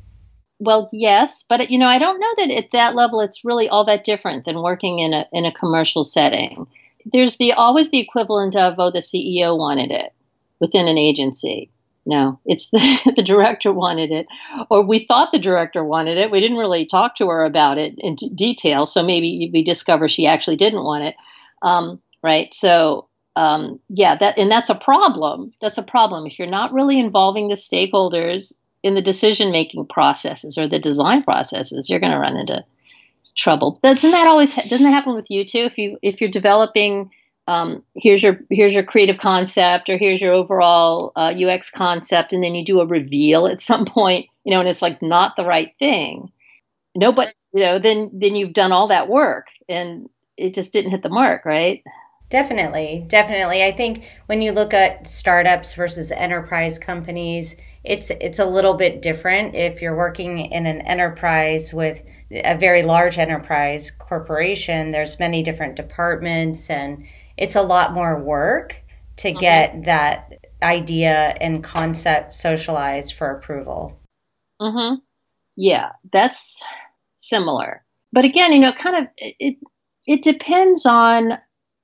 Well, 0.60 0.90
yes, 0.94 1.44
but 1.48 1.70
you 1.72 1.78
know, 1.78 1.88
I 1.88 2.00
don't 2.00 2.22
know 2.22 2.34
that 2.38 2.52
at 2.52 2.72
that 2.72 2.96
level 2.96 3.20
it's 3.20 3.44
really 3.44 3.68
all 3.68 3.86
that 3.86 4.06
different 4.06 4.46
than 4.46 4.62
working 4.62 5.00
in 5.00 5.14
a 5.14 5.28
in 5.34 5.44
a 5.44 5.52
commercial 5.52 6.06
setting. 6.06 6.68
There's 7.06 7.36
the 7.36 7.52
always 7.52 7.90
the 7.90 8.00
equivalent 8.00 8.56
of 8.56 8.76
oh 8.78 8.92
the 8.92 9.00
CEO 9.00 9.58
wanted 9.58 9.92
it 9.92 10.14
within 10.64 10.88
an 10.88 10.98
agency. 10.98 11.70
No, 12.06 12.40
it's 12.46 12.70
the, 12.70 13.14
the 13.18 13.24
director 13.24 13.74
wanted 13.74 14.12
it, 14.12 14.28
or 14.70 14.82
we 14.82 15.06
thought 15.06 15.34
the 15.34 15.40
director 15.40 15.84
wanted 15.84 16.18
it. 16.18 16.32
We 16.32 16.40
didn't 16.40 16.58
really 16.58 16.86
talk 16.86 17.18
to 17.18 17.28
her 17.28 17.44
about 17.44 17.78
it 17.78 17.96
in 17.98 18.16
t- 18.16 18.32
detail, 18.34 18.86
so 18.86 19.04
maybe 19.04 19.50
we 19.52 19.62
discover 19.64 20.08
she 20.08 20.26
actually 20.26 20.56
didn't 20.56 20.84
want 20.84 21.04
it. 21.04 21.16
Um, 21.62 22.02
right? 22.22 22.54
So, 22.54 23.10
um, 23.36 23.80
yeah, 23.90 24.18
that 24.18 24.38
and 24.38 24.50
that's 24.50 24.70
a 24.70 24.76
problem. 24.76 25.54
That's 25.62 25.78
a 25.78 25.84
problem 25.84 26.26
if 26.26 26.40
you're 26.40 26.48
not 26.48 26.74
really 26.74 26.98
involving 26.98 27.50
the 27.50 27.56
stakeholders 27.56 28.54
in 28.84 28.96
the 28.96 29.02
decision 29.02 29.52
making 29.52 29.88
processes 29.88 30.58
or 30.58 30.68
the 30.68 30.80
design 30.80 31.24
processes. 31.24 31.90
You're 31.90 32.00
going 32.00 32.14
to 32.14 32.20
run 32.20 32.38
into 32.38 32.64
trouble. 33.36 33.80
Doesn't 33.84 34.12
that 34.12 34.28
always 34.28 34.54
ha- 34.54 34.64
doesn't 34.64 34.86
that 34.86 34.92
happen 34.92 35.16
with 35.16 35.30
you 35.30 35.46
too? 35.46 35.60
If 35.60 35.78
you 35.78 35.98
if 36.02 36.22
you're 36.22 36.30
developing 36.30 37.12
um, 37.48 37.84
here's 37.96 38.24
your 38.24 38.40
here's 38.50 38.74
your 38.74 38.84
creative 38.84 39.18
concept 39.18 39.90
or 39.90 39.98
here's 39.98 40.22
your 40.22 40.34
overall 40.34 41.12
uh, 41.16 41.34
UX 41.36 41.70
concept, 41.70 42.34
and 42.34 42.44
then 42.44 42.56
you 42.56 42.64
do 42.64 42.80
a 42.80 42.86
reveal 42.86 43.48
at 43.48 43.62
some 43.70 43.86
point, 43.86 44.28
you 44.44 44.52
know, 44.52 44.60
and 44.60 44.70
it's 44.70 44.82
like 44.82 45.02
not 45.02 45.36
the 45.36 45.46
right 45.46 45.74
thing. 45.80 46.32
Nobody, 46.96 47.32
you 47.54 47.64
know, 47.64 47.80
then 47.80 48.12
then 48.14 48.36
you've 48.36 48.54
done 48.54 48.72
all 48.72 48.88
that 48.90 49.10
work 49.10 49.48
and 49.68 50.10
it 50.38 50.54
just 50.54 50.74
didn't 50.74 50.92
hit 50.92 51.04
the 51.04 51.10
mark, 51.10 51.46
right? 51.46 51.84
Definitely, 52.30 53.06
definitely. 53.08 53.64
I 53.64 53.72
think 53.72 54.06
when 54.26 54.42
you 54.42 54.52
look 54.52 54.74
at 54.74 55.08
startups 55.08 55.74
versus 55.74 56.12
enterprise 56.12 56.80
companies, 56.80 57.56
it's 57.84 58.10
it's 58.10 58.40
a 58.40 58.46
little 58.46 58.76
bit 58.76 59.02
different. 59.02 59.56
If 59.56 59.82
you're 59.82 59.98
working 59.98 60.40
in 60.40 60.66
an 60.66 60.82
enterprise 60.82 61.74
with 61.74 62.04
a 62.32 62.58
very 62.58 62.82
large 62.84 63.18
enterprise 63.18 63.92
corporation, 63.92 64.92
there's 64.92 65.20
many 65.20 65.44
different 65.44 65.76
departments 65.76 66.70
and 66.70 67.06
it's 67.38 67.56
a 67.56 67.62
lot 67.62 67.94
more 67.94 68.22
work 68.22 68.82
to 69.18 69.30
mm-hmm. 69.30 69.40
get 69.40 69.84
that 69.84 70.34
idea 70.62 71.36
and 71.40 71.64
concept 71.64 72.34
socialized 72.34 73.14
for 73.14 73.30
approval. 73.30 74.00
Mm-hmm. 74.62 74.96
Yeah, 75.56 75.92
that's 76.12 76.64
similar. 77.12 77.84
But 78.12 78.26
again, 78.26 78.54
you 78.54 78.60
know, 78.60 78.74
kind 78.74 78.96
of 78.96 79.08
it 79.18 79.58
it 80.06 80.24
depends 80.24 80.86
on 80.86 81.34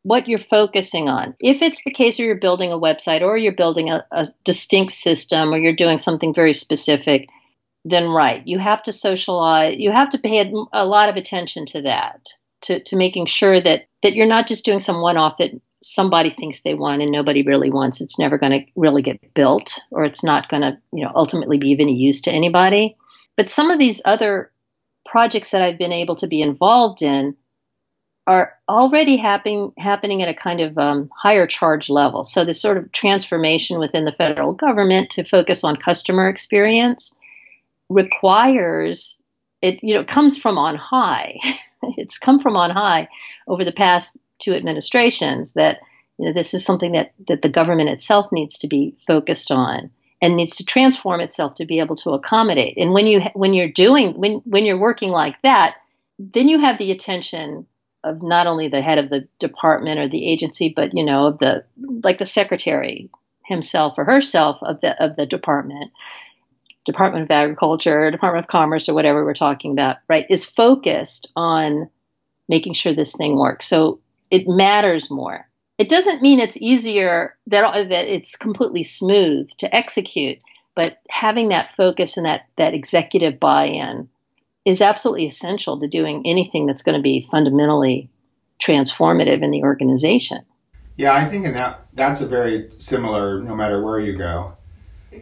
what 0.03 0.27
you're 0.27 0.39
focusing 0.39 1.09
on. 1.09 1.35
If 1.39 1.61
it's 1.61 1.83
the 1.83 1.91
case 1.91 2.17
where 2.17 2.27
you're 2.27 2.35
building 2.35 2.71
a 2.71 2.79
website 2.79 3.21
or 3.21 3.37
you're 3.37 3.51
building 3.51 3.89
a, 3.89 4.05
a 4.11 4.25
distinct 4.45 4.93
system 4.93 5.53
or 5.53 5.57
you're 5.57 5.73
doing 5.75 5.97
something 5.97 6.33
very 6.33 6.53
specific, 6.53 7.29
then 7.85 8.09
right, 8.09 8.41
you 8.45 8.59
have 8.59 8.81
to 8.83 8.93
socialize. 8.93 9.77
You 9.77 9.91
have 9.91 10.09
to 10.09 10.17
pay 10.17 10.39
a, 10.39 10.51
a 10.73 10.85
lot 10.85 11.09
of 11.09 11.15
attention 11.15 11.65
to 11.67 11.81
that, 11.83 12.29
to, 12.61 12.79
to 12.83 12.95
making 12.95 13.25
sure 13.25 13.59
that, 13.61 13.87
that 14.03 14.13
you're 14.13 14.27
not 14.27 14.47
just 14.47 14.65
doing 14.65 14.79
some 14.79 15.01
one 15.01 15.17
off 15.17 15.37
that 15.37 15.51
somebody 15.81 16.29
thinks 16.29 16.61
they 16.61 16.73
want 16.73 17.01
and 17.01 17.11
nobody 17.11 17.43
really 17.43 17.69
wants. 17.69 18.01
It's 18.01 18.19
never 18.19 18.37
going 18.37 18.51
to 18.51 18.71
really 18.75 19.01
get 19.01 19.33
built 19.33 19.79
or 19.91 20.03
it's 20.03 20.23
not 20.23 20.49
going 20.49 20.61
to, 20.61 20.77
you 20.91 21.03
know, 21.03 21.11
ultimately 21.15 21.57
be 21.57 21.73
of 21.73 21.79
any 21.79 21.95
use 21.95 22.21
to 22.21 22.31
anybody. 22.31 22.97
But 23.37 23.49
some 23.49 23.71
of 23.71 23.79
these 23.79 24.01
other 24.03 24.51
projects 25.05 25.51
that 25.51 25.61
I've 25.61 25.77
been 25.77 25.93
able 25.93 26.15
to 26.17 26.27
be 26.27 26.41
involved 26.41 27.01
in 27.01 27.35
are 28.27 28.53
already 28.67 29.17
happening 29.17 29.73
happening 29.77 30.21
at 30.21 30.29
a 30.29 30.35
kind 30.35 30.61
of 30.61 30.77
um, 30.77 31.09
higher 31.15 31.47
charge 31.47 31.89
level. 31.89 32.23
So 32.23 32.45
this 32.45 32.61
sort 32.61 32.77
of 32.77 32.91
transformation 32.91 33.79
within 33.79 34.05
the 34.05 34.11
federal 34.11 34.53
government 34.53 35.09
to 35.11 35.23
focus 35.23 35.63
on 35.63 35.77
customer 35.77 36.29
experience 36.29 37.15
requires 37.89 39.19
it. 39.61 39.83
You 39.83 39.95
know, 39.95 40.03
comes 40.03 40.37
from 40.37 40.57
on 40.57 40.75
high. 40.75 41.39
it's 41.97 42.17
come 42.17 42.39
from 42.39 42.55
on 42.55 42.69
high 42.69 43.09
over 43.47 43.63
the 43.63 43.71
past 43.71 44.17
two 44.39 44.53
administrations 44.53 45.53
that 45.53 45.79
you 46.17 46.25
know 46.25 46.33
this 46.33 46.53
is 46.53 46.63
something 46.63 46.93
that 46.93 47.13
that 47.27 47.41
the 47.41 47.49
government 47.49 47.89
itself 47.89 48.31
needs 48.31 48.59
to 48.59 48.67
be 48.67 48.95
focused 49.07 49.51
on 49.51 49.91
and 50.21 50.35
needs 50.35 50.57
to 50.57 50.65
transform 50.65 51.21
itself 51.21 51.55
to 51.55 51.65
be 51.65 51.79
able 51.79 51.95
to 51.97 52.11
accommodate. 52.11 52.77
And 52.77 52.91
when 52.93 53.07
you 53.07 53.21
when 53.33 53.53
you're 53.53 53.71
doing 53.71 54.13
when 54.19 54.41
when 54.45 54.65
you're 54.65 54.77
working 54.79 55.11
like 55.11 55.41
that, 55.43 55.75
then 56.17 56.49
you 56.49 56.59
have 56.59 56.77
the 56.77 56.91
attention 56.91 57.65
of 58.03 58.21
not 58.21 58.47
only 58.47 58.67
the 58.67 58.81
head 58.81 58.97
of 58.97 59.09
the 59.09 59.27
department 59.39 59.99
or 59.99 60.07
the 60.07 60.29
agency, 60.29 60.73
but 60.75 60.93
you 60.93 61.03
know, 61.03 61.31
the 61.31 61.65
like 62.03 62.19
the 62.19 62.25
secretary 62.25 63.09
himself 63.45 63.95
or 63.97 64.05
herself 64.05 64.57
of 64.61 64.81
the 64.81 65.01
of 65.03 65.15
the 65.15 65.25
department, 65.25 65.91
Department 66.85 67.23
of 67.23 67.31
Agriculture, 67.31 68.11
Department 68.11 68.45
of 68.45 68.49
Commerce, 68.49 68.89
or 68.89 68.93
whatever 68.93 69.23
we're 69.23 69.33
talking 69.33 69.71
about, 69.71 69.97
right, 70.07 70.25
is 70.29 70.45
focused 70.45 71.31
on 71.35 71.89
making 72.47 72.73
sure 72.73 72.93
this 72.93 73.15
thing 73.15 73.37
works. 73.37 73.67
So 73.67 73.99
it 74.31 74.47
matters 74.47 75.11
more. 75.11 75.47
It 75.77 75.89
doesn't 75.89 76.21
mean 76.21 76.39
it's 76.39 76.57
easier 76.57 77.37
that 77.47 77.89
that 77.89 78.13
it's 78.13 78.35
completely 78.35 78.83
smooth 78.83 79.49
to 79.59 79.73
execute, 79.73 80.39
but 80.75 80.97
having 81.09 81.49
that 81.49 81.69
focus 81.77 82.17
and 82.17 82.25
that 82.25 82.47
that 82.57 82.73
executive 82.73 83.39
buy-in 83.39 84.09
is 84.65 84.81
absolutely 84.81 85.25
essential 85.25 85.79
to 85.79 85.87
doing 85.87 86.23
anything 86.25 86.65
that's 86.65 86.81
going 86.81 86.97
to 86.97 87.01
be 87.01 87.27
fundamentally 87.31 88.09
transformative 88.61 89.41
in 89.41 89.51
the 89.51 89.63
organization. 89.63 90.43
Yeah, 90.97 91.13
I 91.13 91.25
think 91.29 91.45
in 91.45 91.53
that 91.55 91.87
that's 91.93 92.19
a 92.19 92.27
very 92.27 92.57
similar 92.79 93.41
no 93.41 93.55
matter 93.55 93.81
where 93.81 94.01
you 94.01 94.17
go. 94.17 94.57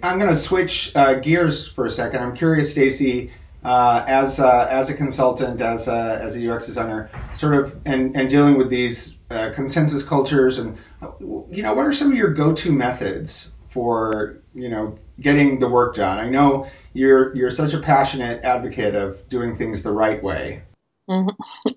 I'm 0.04 0.19
going 0.19 0.30
to 0.30 0.38
switch 0.38 0.91
uh, 0.95 1.15
gears 1.15 1.67
for 1.67 1.86
a 1.86 1.91
second. 1.91 2.21
I'm 2.21 2.36
curious, 2.36 2.71
Stacy, 2.71 3.32
uh, 3.63 4.04
as 4.08 4.39
uh, 4.39 4.67
as 4.69 4.89
a 4.89 4.93
consultant, 4.93 5.62
as 5.62 5.88
a, 5.88 6.19
as 6.21 6.36
a 6.36 6.54
UX 6.54 6.65
designer, 6.65 7.10
sort 7.34 7.56
of, 7.56 7.76
and, 7.86 8.15
and 8.15 8.30
dealing 8.30 8.58
with 8.58 8.69
these 8.69 9.15
uh, 9.30 9.52
consensus 9.54 10.04
cultures, 10.04 10.58
and 10.58 10.78
you 11.21 11.63
know, 11.63 11.73
what 11.73 11.86
are 11.86 11.93
some 11.93 12.12
of 12.12 12.17
your 12.17 12.34
go-to 12.34 12.71
methods 12.71 13.52
for 13.69 14.38
you 14.54 14.69
know 14.69 14.97
getting 15.19 15.60
the 15.60 15.69
work 15.69 15.95
done? 15.95 16.19
I 16.19 16.30
know 16.30 16.69
you're 16.93 17.36
you're 17.36 17.52
such 17.52 17.73
a 17.73 17.80
passionate 17.80 18.43
advocate 18.43 18.95
of 18.95 19.28
doing 19.30 19.56
things 19.56 19.84
the 19.84 19.91
right 19.91 20.21
way. 20.21 20.63
Mm-hmm. 21.10 21.71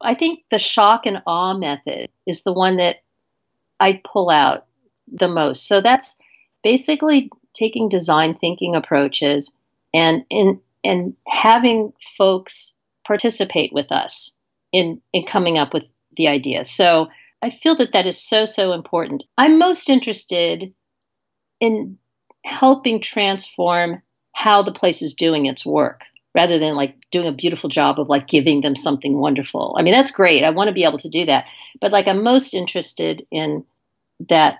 I 0.00 0.14
think 0.14 0.44
the 0.50 0.58
shock 0.58 1.06
and 1.06 1.22
awe 1.26 1.56
method 1.56 2.10
is 2.26 2.42
the 2.42 2.52
one 2.52 2.76
that 2.76 2.96
I 3.80 4.00
pull 4.04 4.30
out 4.30 4.66
the 5.08 5.28
most. 5.28 5.66
So 5.66 5.80
that's 5.80 6.18
basically 6.66 7.30
taking 7.54 7.88
design 7.88 8.34
thinking 8.34 8.74
approaches 8.74 9.56
and 9.94 10.24
in 10.28 10.60
and 10.82 11.14
having 11.24 11.92
folks 12.18 12.76
participate 13.06 13.72
with 13.72 13.92
us 13.92 14.36
in 14.72 15.00
in 15.12 15.24
coming 15.24 15.58
up 15.58 15.72
with 15.72 15.84
the 16.16 16.26
idea. 16.26 16.64
So 16.64 17.06
I 17.40 17.50
feel 17.50 17.76
that 17.76 17.92
that 17.92 18.06
is 18.06 18.20
so 18.20 18.46
so 18.46 18.72
important. 18.72 19.22
I'm 19.38 19.60
most 19.60 19.88
interested 19.88 20.74
in 21.60 21.98
helping 22.44 23.00
transform 23.00 24.02
how 24.32 24.64
the 24.64 24.72
place 24.72 25.02
is 25.02 25.14
doing 25.14 25.46
its 25.46 25.64
work 25.64 26.02
rather 26.34 26.58
than 26.58 26.74
like 26.74 26.96
doing 27.12 27.28
a 27.28 27.42
beautiful 27.42 27.70
job 27.70 28.00
of 28.00 28.08
like 28.08 28.26
giving 28.26 28.60
them 28.60 28.74
something 28.74 29.16
wonderful. 29.16 29.76
I 29.78 29.82
mean, 29.82 29.94
that's 29.94 30.10
great. 30.10 30.42
I 30.42 30.50
want 30.50 30.66
to 30.66 30.74
be 30.74 30.82
able 30.82 30.98
to 30.98 31.08
do 31.08 31.26
that. 31.26 31.44
But 31.80 31.92
like 31.92 32.08
I'm 32.08 32.24
most 32.24 32.54
interested 32.54 33.24
in 33.30 33.64
that 34.28 34.56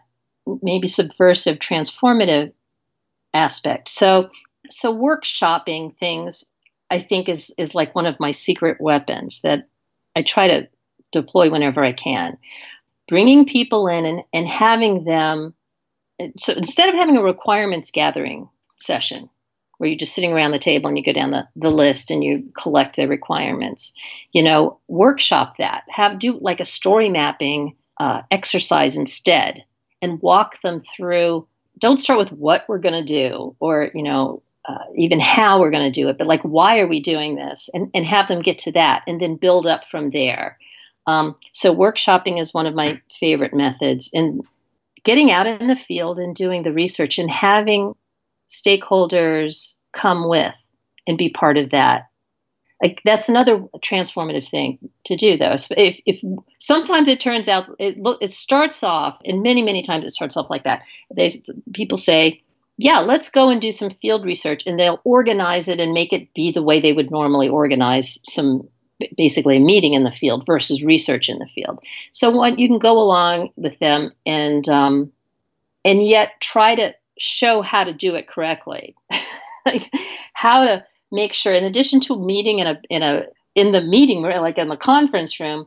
maybe 0.63 0.89
subversive 0.89 1.59
transformative 1.59 2.53
aspect. 3.35 3.89
So 3.89 4.31
so 4.71 4.95
workshopping 4.95 5.97
things 5.97 6.45
I 6.91 7.01
think 7.01 7.29
is 7.29 7.55
is 7.59 7.75
like 7.75 7.95
one 7.95 8.07
of 8.07 8.21
my 8.21 8.31
secret 8.31 8.81
weapons 8.81 9.43
that 9.43 9.69
I 10.15 10.23
try 10.23 10.49
to 10.49 10.69
deploy 11.13 11.51
whenever 11.51 11.83
I 11.83 11.93
can. 11.93 12.39
Bringing 13.09 13.47
people 13.47 13.87
in 13.89 14.05
and, 14.05 14.23
and 14.33 14.47
having 14.47 15.05
them 15.05 15.55
so 16.37 16.55
instead 16.55 16.89
of 16.89 16.95
having 16.95 17.17
a 17.17 17.23
requirements 17.23 17.91
gathering 17.91 18.49
session 18.79 19.29
where 19.79 19.91
you're 19.91 19.99
just 19.99 20.15
sitting 20.15 20.33
around 20.33 20.53
the 20.53 20.59
table 20.59 20.89
and 20.89 20.97
you 20.97 21.05
go 21.05 21.13
down 21.13 21.31
the, 21.31 21.47
the 21.55 21.71
list 21.71 22.11
and 22.11 22.25
you 22.25 22.51
collect 22.57 22.97
the 22.97 23.07
requirements. 23.07 23.93
You 24.33 24.43
know, 24.43 24.81
workshop 24.89 25.59
that. 25.59 25.85
Have 25.91 26.19
do 26.19 26.39
like 26.41 26.61
a 26.61 26.65
story 26.65 27.11
mapping 27.11 27.77
uh, 27.99 28.23
exercise 28.31 28.97
instead 28.97 29.65
and 30.03 30.21
walk 30.23 30.61
them 30.63 30.81
through. 30.81 31.47
Don't 31.79 31.99
start 31.99 32.19
with 32.19 32.33
what 32.33 32.65
we're 32.69 32.79
going 32.79 32.95
to 32.95 33.05
do 33.05 33.55
or, 33.61 33.91
you 33.95 34.03
know, 34.03 34.43
uh, 34.69 34.85
even 34.97 35.21
how 35.21 35.61
we're 35.61 35.71
going 35.71 35.91
to 35.91 36.01
do 36.01 36.09
it, 36.09 36.19
but 36.19 36.27
like, 36.27 36.43
why 36.43 36.81
are 36.81 36.89
we 36.89 37.01
doing 37.01 37.37
this? 37.37 37.71
And, 37.73 37.91
and 37.95 38.05
have 38.05 38.27
them 38.27 38.43
get 38.43 38.59
to 38.61 38.73
that 38.73 39.05
and 39.07 39.21
then 39.21 39.37
build 39.37 39.67
up 39.67 39.85
from 39.89 40.11
there. 40.11 40.59
Um, 41.07 41.37
so, 41.53 41.75
workshopping 41.75 42.41
is 42.41 42.53
one 42.53 42.67
of 42.67 42.75
my 42.75 43.01
favorite 43.21 43.55
methods. 43.55 44.11
And 44.13 44.43
getting 45.05 45.31
out 45.31 45.47
in 45.47 45.69
the 45.69 45.77
field 45.77 46.19
and 46.19 46.35
doing 46.35 46.65
the 46.65 46.73
research 46.73 47.19
and 47.19 47.31
having 47.31 47.95
stakeholders 48.49 49.75
come 49.93 50.29
with 50.29 50.55
and 51.07 51.17
be 51.17 51.31
part 51.31 51.57
of 51.57 51.71
that. 51.71 52.09
Like 52.83 53.01
that's 53.05 53.29
another 53.29 53.59
transformative 53.79 54.49
thing 54.49 54.79
to 55.05 55.17
do, 55.17 55.39
though. 55.39 55.57
If, 55.71 55.99
if 56.05 56.21
sometimes 56.59 57.09
it 57.09 57.21
turns 57.21 57.49
out 57.49 57.75
it 57.79 57.99
look 57.99 58.23
it 58.23 58.33
starts 58.33 58.83
off, 58.83 59.19
and 59.25 59.43
many 59.43 59.62
many 59.62 59.83
times 59.83 60.05
it 60.05 60.12
starts 60.12 60.37
off 60.37 60.51
like 60.51 60.65
that. 60.65 60.85
They 61.15 61.31
people 61.73 61.97
say, 61.97 62.43
"Yeah, 62.77 63.01
let's 63.01 63.31
go 63.31 63.49
and 63.49 63.62
do 63.62 63.73
some 63.73 63.91
field 63.91 64.27
research," 64.27 64.65
and 64.67 64.79
they'll 64.79 65.01
organize 65.05 65.69
it 65.69 65.81
and 65.81 65.95
make 65.95 66.12
it 66.12 66.35
be 66.35 66.53
the 66.53 66.62
way 66.62 66.81
they 66.81 66.93
would 66.93 67.11
normally 67.11 67.49
organize 67.49 68.21
some 68.29 68.69
basically 69.17 69.57
a 69.57 69.61
meeting 69.61 69.95
in 69.95 70.05
the 70.05 70.12
field 70.12 70.45
versus 70.47 70.85
research 70.85 71.29
in 71.29 71.39
the 71.39 71.49
field. 71.55 71.81
So 72.12 72.31
what 72.31 72.59
you 72.59 72.69
can 72.69 72.79
go 72.79 72.99
along 72.99 73.51
with 73.57 73.79
them 73.79 74.12
and 74.25 74.69
um, 74.69 75.12
and 75.83 76.07
yet 76.07 76.41
try 76.41 76.75
to 76.75 76.95
show 77.19 77.62
how 77.62 77.85
to 77.85 77.95
do 77.95 78.15
it 78.17 78.29
correctly, 78.29 78.95
like 79.67 79.91
how 80.35 80.65
to 80.65 80.85
make 81.17 81.35
sure. 81.35 81.53
In 81.53 81.65
addition 81.65 81.99
to 82.03 82.25
meeting 82.25 82.61
in 82.61 82.69
a 82.69 82.81
in 82.89 83.03
a 83.03 83.25
in 83.57 83.73
the 83.73 83.81
meeting 83.81 84.23
room, 84.23 84.41
like 84.41 84.59
in 84.59 84.69
the 84.69 84.77
conference 84.77 85.41
room. 85.41 85.67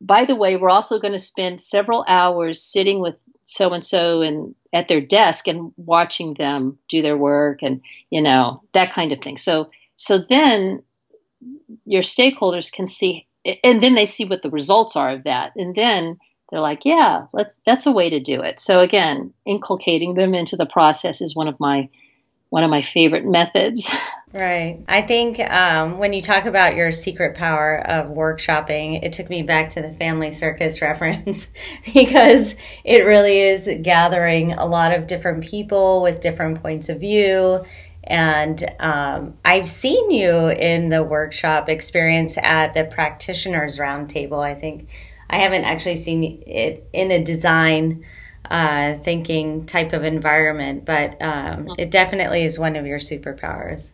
By 0.00 0.24
the 0.24 0.34
way, 0.34 0.56
we're 0.56 0.68
also 0.68 0.98
going 0.98 1.12
to 1.12 1.20
spend 1.20 1.60
several 1.60 2.04
hours 2.08 2.60
sitting 2.60 3.00
with 3.00 3.14
so 3.44 3.72
and 3.72 3.86
so 3.86 4.20
and 4.20 4.54
at 4.72 4.88
their 4.88 5.00
desk 5.00 5.46
and 5.46 5.72
watching 5.76 6.34
them 6.34 6.78
do 6.88 7.02
their 7.02 7.16
work 7.16 7.60
and 7.62 7.80
you 8.10 8.20
know 8.20 8.62
that 8.74 8.92
kind 8.92 9.12
of 9.12 9.20
thing. 9.20 9.36
So 9.36 9.70
so 9.96 10.18
then 10.18 10.82
your 11.84 12.02
stakeholders 12.02 12.70
can 12.70 12.86
see 12.86 13.26
and 13.64 13.82
then 13.82 13.94
they 13.94 14.06
see 14.06 14.24
what 14.24 14.42
the 14.42 14.50
results 14.50 14.96
are 14.96 15.12
of 15.12 15.24
that 15.24 15.52
and 15.56 15.74
then 15.74 16.18
they're 16.50 16.60
like, 16.60 16.84
yeah, 16.84 17.26
that's 17.64 17.86
a 17.86 17.92
way 17.92 18.10
to 18.10 18.20
do 18.20 18.42
it. 18.42 18.60
So 18.60 18.80
again, 18.80 19.32
inculcating 19.46 20.14
them 20.14 20.34
into 20.34 20.56
the 20.56 20.66
process 20.66 21.22
is 21.22 21.34
one 21.34 21.48
of 21.48 21.58
my 21.58 21.88
one 22.50 22.62
of 22.62 22.70
my 22.70 22.82
favorite 22.82 23.24
methods. 23.24 23.90
Right. 24.34 24.82
I 24.88 25.02
think 25.02 25.38
um, 25.40 25.98
when 25.98 26.14
you 26.14 26.22
talk 26.22 26.46
about 26.46 26.74
your 26.74 26.90
secret 26.90 27.36
power 27.36 27.86
of 27.86 28.06
workshopping, 28.06 29.02
it 29.02 29.12
took 29.12 29.28
me 29.28 29.42
back 29.42 29.68
to 29.70 29.82
the 29.82 29.92
family 29.92 30.30
circus 30.30 30.80
reference 30.82 31.48
because 31.92 32.56
it 32.82 33.04
really 33.04 33.40
is 33.40 33.68
gathering 33.82 34.54
a 34.54 34.64
lot 34.64 34.92
of 34.92 35.06
different 35.06 35.44
people 35.44 36.00
with 36.00 36.22
different 36.22 36.62
points 36.62 36.88
of 36.88 37.00
view. 37.00 37.62
And 38.04 38.64
um, 38.80 39.34
I've 39.44 39.68
seen 39.68 40.10
you 40.10 40.48
in 40.48 40.88
the 40.88 41.02
workshop 41.02 41.68
experience 41.68 42.38
at 42.38 42.72
the 42.72 42.84
practitioners 42.84 43.76
roundtable. 43.76 44.42
I 44.42 44.54
think 44.54 44.88
I 45.28 45.38
haven't 45.38 45.64
actually 45.64 45.96
seen 45.96 46.42
it 46.46 46.88
in 46.94 47.10
a 47.10 47.22
design 47.22 48.04
uh, 48.50 48.94
thinking 48.98 49.66
type 49.66 49.92
of 49.92 50.04
environment, 50.04 50.86
but 50.86 51.20
um, 51.20 51.68
it 51.78 51.90
definitely 51.90 52.44
is 52.44 52.58
one 52.58 52.76
of 52.76 52.86
your 52.86 52.98
superpowers. 52.98 53.90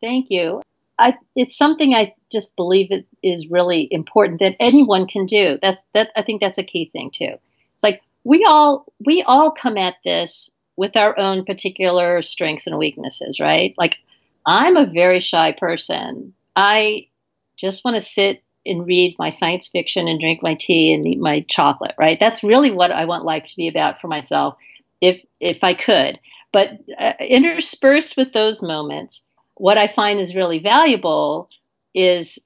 Thank 0.00 0.26
you. 0.30 0.62
I, 0.98 1.14
it's 1.34 1.56
something 1.56 1.94
I 1.94 2.14
just 2.30 2.56
believe 2.56 2.90
it 2.90 3.06
is 3.22 3.48
really 3.50 3.88
important 3.90 4.40
that 4.40 4.56
anyone 4.60 5.06
can 5.06 5.26
do. 5.26 5.58
That's 5.62 5.84
that. 5.94 6.10
I 6.14 6.22
think 6.22 6.40
that's 6.40 6.58
a 6.58 6.62
key 6.62 6.90
thing 6.92 7.10
too. 7.10 7.34
It's 7.74 7.82
like 7.82 8.02
we 8.24 8.44
all 8.44 8.84
we 9.04 9.22
all 9.22 9.50
come 9.50 9.78
at 9.78 9.96
this 10.04 10.50
with 10.76 10.96
our 10.96 11.18
own 11.18 11.44
particular 11.44 12.20
strengths 12.22 12.66
and 12.66 12.78
weaknesses, 12.78 13.40
right? 13.40 13.74
Like 13.78 13.96
I'm 14.46 14.76
a 14.76 14.86
very 14.86 15.20
shy 15.20 15.52
person. 15.52 16.34
I 16.54 17.06
just 17.56 17.84
want 17.84 17.94
to 17.94 18.02
sit 18.02 18.42
and 18.66 18.86
read 18.86 19.16
my 19.18 19.30
science 19.30 19.68
fiction 19.68 20.06
and 20.06 20.20
drink 20.20 20.42
my 20.42 20.54
tea 20.54 20.92
and 20.92 21.06
eat 21.06 21.18
my 21.18 21.40
chocolate, 21.48 21.94
right? 21.98 22.18
That's 22.20 22.44
really 22.44 22.70
what 22.70 22.90
I 22.92 23.06
want 23.06 23.24
life 23.24 23.46
to 23.46 23.56
be 23.56 23.68
about 23.68 24.02
for 24.02 24.08
myself, 24.08 24.58
if 25.00 25.22
if 25.40 25.64
I 25.64 25.72
could. 25.72 26.20
But 26.52 26.70
uh, 26.98 27.14
interspersed 27.20 28.18
with 28.18 28.32
those 28.32 28.62
moments, 28.62 29.24
what 29.60 29.76
I 29.76 29.88
find 29.88 30.18
is 30.18 30.34
really 30.34 30.58
valuable 30.58 31.50
is 31.94 32.38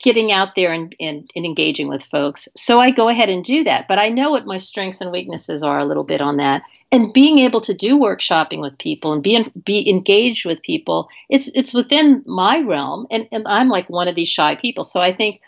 getting 0.00 0.32
out 0.32 0.54
there 0.56 0.72
and, 0.72 0.94
and, 1.00 1.30
and, 1.34 1.44
engaging 1.44 1.88
with 1.88 2.04
folks. 2.04 2.48
So 2.56 2.80
I 2.80 2.90
go 2.90 3.08
ahead 3.08 3.28
and 3.28 3.44
do 3.44 3.64
that. 3.64 3.86
But 3.88 3.98
I 3.98 4.08
know 4.08 4.30
what 4.30 4.46
my 4.46 4.56
strengths 4.56 5.00
and 5.00 5.10
weaknesses 5.10 5.62
are 5.62 5.78
a 5.78 5.84
little 5.84 6.04
bit 6.04 6.20
on 6.20 6.36
that. 6.36 6.62
And 6.90 7.12
being 7.12 7.38
able 7.40 7.60
to 7.62 7.74
do 7.74 7.98
workshopping 7.98 8.60
with 8.60 8.78
people 8.78 9.12
and 9.12 9.22
be 9.22 9.52
be 9.64 9.88
engaged 9.88 10.46
with 10.46 10.62
people, 10.62 11.08
it's 11.28 11.48
it's 11.54 11.74
within 11.74 12.22
my 12.26 12.60
realm. 12.60 13.06
And, 13.10 13.28
and 13.30 13.46
I'm 13.46 13.68
like 13.68 13.90
one 13.90 14.08
of 14.08 14.14
these 14.14 14.28
shy 14.28 14.54
people. 14.54 14.84
So 14.84 15.00
I 15.00 15.14
think 15.14 15.40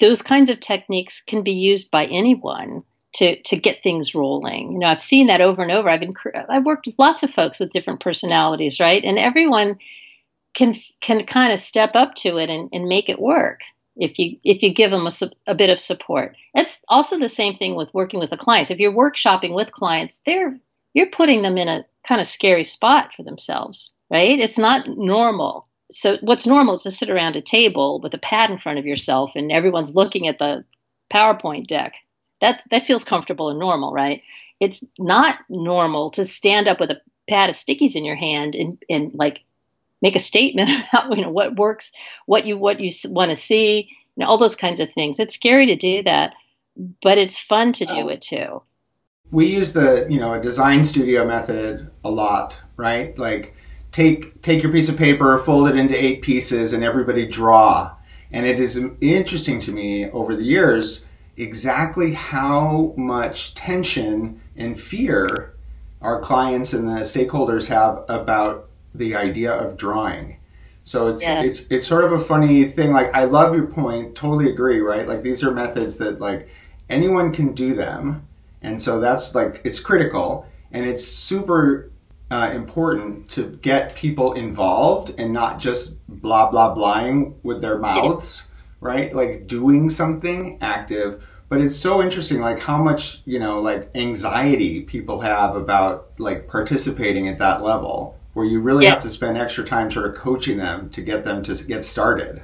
those 0.00 0.22
kinds 0.22 0.48
of 0.48 0.60
techniques 0.60 1.22
can 1.22 1.42
be 1.42 1.52
used 1.52 1.90
by 1.90 2.06
anyone 2.06 2.82
to 3.14 3.40
to 3.42 3.56
get 3.56 3.82
things 3.82 4.14
rolling. 4.14 4.72
You 4.72 4.78
know, 4.78 4.86
I've 4.86 5.02
seen 5.02 5.26
that 5.26 5.40
over 5.40 5.62
and 5.62 5.72
over. 5.72 5.88
I've 5.88 6.00
been 6.00 6.14
I've 6.48 6.64
worked 6.64 6.86
with 6.86 6.98
lots 6.98 7.22
of 7.22 7.30
folks 7.30 7.60
with 7.60 7.72
different 7.72 8.00
personalities, 8.00 8.80
right? 8.80 9.04
And 9.04 9.18
everyone 9.18 9.78
can 10.58 10.74
can 11.00 11.24
kind 11.24 11.52
of 11.52 11.60
step 11.60 11.92
up 11.94 12.14
to 12.16 12.36
it 12.36 12.50
and, 12.50 12.68
and 12.72 12.88
make 12.88 13.08
it 13.08 13.20
work 13.20 13.60
if 13.96 14.18
you 14.18 14.38
if 14.42 14.62
you 14.62 14.74
give 14.74 14.90
them 14.90 15.06
a, 15.06 15.10
a 15.46 15.54
bit 15.54 15.70
of 15.70 15.80
support. 15.80 16.36
It's 16.52 16.84
also 16.88 17.18
the 17.18 17.28
same 17.28 17.56
thing 17.56 17.76
with 17.76 17.94
working 17.94 18.18
with 18.18 18.30
the 18.30 18.36
clients. 18.36 18.70
If 18.70 18.80
you're 18.80 18.92
workshopping 18.92 19.54
with 19.54 19.72
clients, 19.72 20.20
they're 20.26 20.58
you're 20.94 21.10
putting 21.10 21.42
them 21.42 21.56
in 21.56 21.68
a 21.68 21.86
kind 22.06 22.20
of 22.20 22.26
scary 22.26 22.64
spot 22.64 23.10
for 23.16 23.22
themselves, 23.22 23.92
right? 24.10 24.38
It's 24.38 24.58
not 24.58 24.88
normal. 24.88 25.68
So 25.92 26.18
what's 26.22 26.46
normal 26.46 26.74
is 26.74 26.82
to 26.82 26.90
sit 26.90 27.08
around 27.08 27.36
a 27.36 27.40
table 27.40 28.00
with 28.00 28.12
a 28.14 28.18
pad 28.18 28.50
in 28.50 28.58
front 28.58 28.78
of 28.80 28.86
yourself 28.86 29.32
and 29.36 29.52
everyone's 29.52 29.94
looking 29.94 30.26
at 30.26 30.38
the 30.38 30.64
PowerPoint 31.12 31.68
deck. 31.68 31.94
That 32.40 32.64
that 32.72 32.84
feels 32.84 33.04
comfortable 33.04 33.48
and 33.50 33.60
normal, 33.60 33.92
right? 33.92 34.22
It's 34.58 34.82
not 34.98 35.38
normal 35.48 36.10
to 36.12 36.24
stand 36.24 36.66
up 36.66 36.80
with 36.80 36.90
a 36.90 37.00
pad 37.28 37.48
of 37.48 37.56
stickies 37.56 37.94
in 37.94 38.04
your 38.04 38.16
hand 38.16 38.56
and 38.56 38.82
and 38.90 39.12
like 39.14 39.44
make 40.00 40.16
a 40.16 40.20
statement 40.20 40.70
about 40.92 41.16
you 41.16 41.22
know 41.22 41.30
what 41.30 41.56
works, 41.56 41.92
what 42.26 42.46
you 42.46 42.56
what 42.56 42.80
you 42.80 42.90
want 43.06 43.30
to 43.30 43.36
see, 43.36 43.88
you 44.16 44.24
know, 44.24 44.26
all 44.26 44.38
those 44.38 44.56
kinds 44.56 44.80
of 44.80 44.92
things. 44.92 45.18
It's 45.18 45.34
scary 45.34 45.66
to 45.66 45.76
do 45.76 46.02
that, 46.04 46.34
but 47.02 47.18
it's 47.18 47.38
fun 47.38 47.72
to 47.74 47.86
do 47.86 47.94
oh. 47.94 48.08
it 48.08 48.20
too. 48.20 48.62
We 49.30 49.46
use 49.46 49.72
the 49.72 50.06
you 50.08 50.18
know 50.18 50.32
a 50.32 50.40
design 50.40 50.84
studio 50.84 51.26
method 51.26 51.90
a 52.04 52.10
lot, 52.10 52.56
right? 52.76 53.16
Like 53.18 53.54
take 53.92 54.42
take 54.42 54.62
your 54.62 54.72
piece 54.72 54.88
of 54.88 54.96
paper, 54.96 55.38
fold 55.38 55.68
it 55.68 55.76
into 55.76 55.96
eight 55.96 56.22
pieces, 56.22 56.72
and 56.72 56.82
everybody 56.82 57.26
draw. 57.26 57.94
And 58.30 58.44
it 58.44 58.60
is 58.60 58.78
interesting 59.00 59.58
to 59.60 59.72
me 59.72 60.10
over 60.10 60.36
the 60.36 60.44
years 60.44 61.02
exactly 61.38 62.12
how 62.12 62.92
much 62.96 63.54
tension 63.54 64.40
and 64.56 64.78
fear 64.78 65.54
our 66.02 66.20
clients 66.20 66.72
and 66.72 66.88
the 66.88 67.00
stakeholders 67.02 67.68
have 67.68 68.04
about 68.08 68.67
the 68.98 69.14
idea 69.16 69.52
of 69.52 69.76
drawing. 69.76 70.38
So 70.88 71.08
it's 71.08 71.20
yes. 71.20 71.44
it's 71.44 71.64
it's 71.68 71.86
sort 71.86 72.04
of 72.04 72.12
a 72.12 72.18
funny 72.18 72.64
thing. 72.70 72.92
Like 72.92 73.14
I 73.14 73.24
love 73.24 73.54
your 73.54 73.66
point, 73.66 74.14
totally 74.14 74.50
agree, 74.50 74.80
right? 74.80 75.06
Like 75.06 75.22
these 75.22 75.44
are 75.44 75.50
methods 75.50 75.98
that 75.98 76.18
like 76.18 76.48
anyone 76.88 77.30
can 77.30 77.52
do 77.52 77.74
them, 77.74 78.26
and 78.62 78.80
so 78.80 78.98
that's 78.98 79.34
like 79.34 79.60
it's 79.64 79.80
critical 79.80 80.46
and 80.72 80.86
it's 80.86 81.06
super 81.06 81.90
uh, 82.30 82.50
important 82.54 83.28
to 83.30 83.58
get 83.60 83.94
people 83.96 84.32
involved 84.32 85.12
and 85.18 85.30
not 85.30 85.58
just 85.60 85.94
blah 86.08 86.50
blah 86.50 86.74
blahing 86.74 87.34
with 87.42 87.60
their 87.60 87.76
mouths, 87.76 88.46
yes. 88.46 88.48
right? 88.80 89.14
Like 89.14 89.46
doing 89.46 89.90
something 89.90 90.56
active. 90.62 91.22
But 91.50 91.60
it's 91.60 91.76
so 91.76 92.02
interesting, 92.02 92.40
like 92.40 92.60
how 92.60 92.82
much 92.82 93.20
you 93.26 93.38
know, 93.38 93.60
like 93.60 93.90
anxiety 93.94 94.80
people 94.80 95.20
have 95.20 95.54
about 95.54 96.12
like 96.18 96.48
participating 96.48 97.28
at 97.28 97.36
that 97.38 97.62
level 97.62 98.17
where 98.38 98.46
you 98.46 98.60
really 98.60 98.84
yes. 98.84 98.94
have 98.94 99.02
to 99.02 99.08
spend 99.08 99.36
extra 99.36 99.64
time 99.64 99.90
sort 99.90 100.06
of 100.06 100.14
coaching 100.14 100.58
them 100.58 100.88
to 100.90 101.02
get 101.02 101.24
them 101.24 101.42
to 101.42 101.54
get 101.64 101.84
started. 101.84 102.40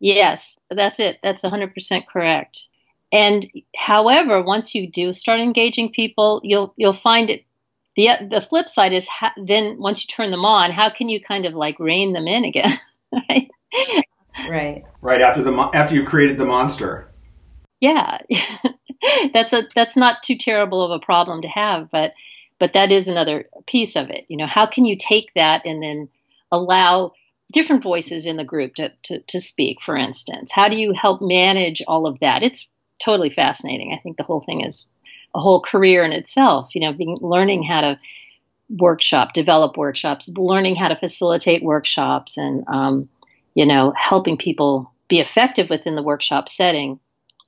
Yes, 0.00 0.58
that's 0.70 0.98
it. 0.98 1.20
That's 1.22 1.44
100% 1.44 2.06
correct. 2.08 2.66
And 3.12 3.48
however, 3.76 4.42
once 4.42 4.74
you 4.74 4.90
do 4.90 5.12
start 5.12 5.38
engaging 5.38 5.92
people, 5.92 6.40
you'll 6.42 6.74
you'll 6.76 6.92
find 6.92 7.30
it 7.30 7.44
the 7.96 8.08
the 8.28 8.40
flip 8.40 8.68
side 8.68 8.92
is 8.92 9.06
ha- 9.06 9.34
then 9.36 9.78
once 9.78 10.02
you 10.02 10.08
turn 10.08 10.32
them 10.32 10.44
on, 10.44 10.72
how 10.72 10.90
can 10.90 11.08
you 11.08 11.20
kind 11.20 11.46
of 11.46 11.54
like 11.54 11.78
rein 11.78 12.12
them 12.12 12.26
in 12.26 12.44
again? 12.44 12.78
right? 13.12 13.48
Right. 14.48 14.84
Right 15.00 15.22
after 15.22 15.44
the 15.44 15.52
after 15.74 15.94
you 15.94 16.04
created 16.04 16.38
the 16.38 16.44
monster. 16.44 17.08
Yeah. 17.80 18.18
that's 19.32 19.52
a 19.52 19.62
that's 19.76 19.96
not 19.96 20.24
too 20.24 20.36
terrible 20.36 20.82
of 20.82 20.90
a 20.90 21.04
problem 21.04 21.42
to 21.42 21.48
have, 21.48 21.88
but 21.90 22.14
but 22.60 22.74
that 22.74 22.92
is 22.92 23.08
another 23.08 23.46
piece 23.66 23.96
of 23.96 24.10
it. 24.10 24.26
You 24.28 24.36
know, 24.36 24.46
how 24.46 24.66
can 24.66 24.84
you 24.84 24.96
take 24.96 25.32
that 25.34 25.62
and 25.64 25.82
then 25.82 26.08
allow 26.52 27.12
different 27.52 27.82
voices 27.82 28.26
in 28.26 28.36
the 28.36 28.44
group 28.44 28.74
to, 28.76 28.92
to, 29.04 29.20
to 29.20 29.40
speak, 29.40 29.78
for 29.82 29.96
instance? 29.96 30.52
How 30.52 30.68
do 30.68 30.76
you 30.76 30.92
help 30.92 31.20
manage 31.20 31.82
all 31.88 32.06
of 32.06 32.20
that? 32.20 32.44
It's 32.44 32.70
totally 33.02 33.30
fascinating. 33.30 33.92
I 33.92 34.00
think 34.00 34.18
the 34.18 34.22
whole 34.22 34.44
thing 34.46 34.60
is 34.60 34.88
a 35.34 35.40
whole 35.40 35.62
career 35.62 36.04
in 36.04 36.12
itself, 36.12 36.74
you 36.74 36.82
know, 36.82 36.92
being, 36.92 37.18
learning 37.20 37.62
how 37.62 37.80
to 37.80 37.98
workshop, 38.68 39.32
develop 39.32 39.76
workshops, 39.76 40.28
learning 40.36 40.76
how 40.76 40.88
to 40.88 40.96
facilitate 40.96 41.62
workshops 41.62 42.36
and, 42.36 42.64
um, 42.68 43.08
you 43.54 43.66
know, 43.66 43.92
helping 43.96 44.36
people 44.36 44.92
be 45.08 45.18
effective 45.18 45.70
within 45.70 45.96
the 45.96 46.02
workshop 46.02 46.48
setting. 46.48 47.00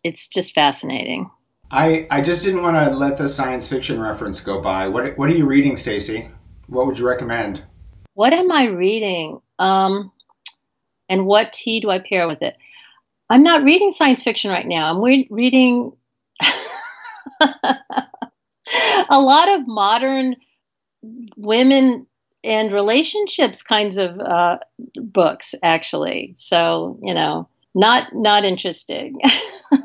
It's 0.02 0.28
just 0.28 0.54
fascinating. 0.54 1.30
I, 1.72 2.06
I 2.10 2.20
just 2.20 2.44
didn't 2.44 2.62
want 2.62 2.76
to 2.76 2.90
let 2.94 3.16
the 3.16 3.30
science 3.30 3.66
fiction 3.66 3.98
reference 3.98 4.40
go 4.40 4.60
by. 4.60 4.88
What 4.88 5.16
what 5.16 5.30
are 5.30 5.34
you 5.34 5.46
reading, 5.46 5.78
Stacy? 5.78 6.30
What 6.66 6.86
would 6.86 6.98
you 6.98 7.08
recommend? 7.08 7.64
What 8.12 8.34
am 8.34 8.52
I 8.52 8.66
reading? 8.66 9.40
Um, 9.58 10.12
and 11.08 11.24
what 11.24 11.52
tea 11.52 11.80
do 11.80 11.88
I 11.88 11.98
pair 11.98 12.28
with 12.28 12.42
it? 12.42 12.56
I'm 13.30 13.42
not 13.42 13.64
reading 13.64 13.92
science 13.92 14.22
fiction 14.22 14.50
right 14.50 14.66
now. 14.66 14.90
I'm 14.90 15.02
re- 15.02 15.28
reading 15.30 15.92
a 17.40 19.18
lot 19.18 19.48
of 19.48 19.66
modern 19.66 20.36
women 21.36 22.06
and 22.44 22.70
relationships 22.70 23.62
kinds 23.62 23.96
of 23.96 24.20
uh, 24.20 24.58
books, 24.96 25.54
actually. 25.62 26.34
So 26.36 26.98
you 27.02 27.14
know, 27.14 27.48
not 27.74 28.14
not 28.14 28.44
interesting. 28.44 29.18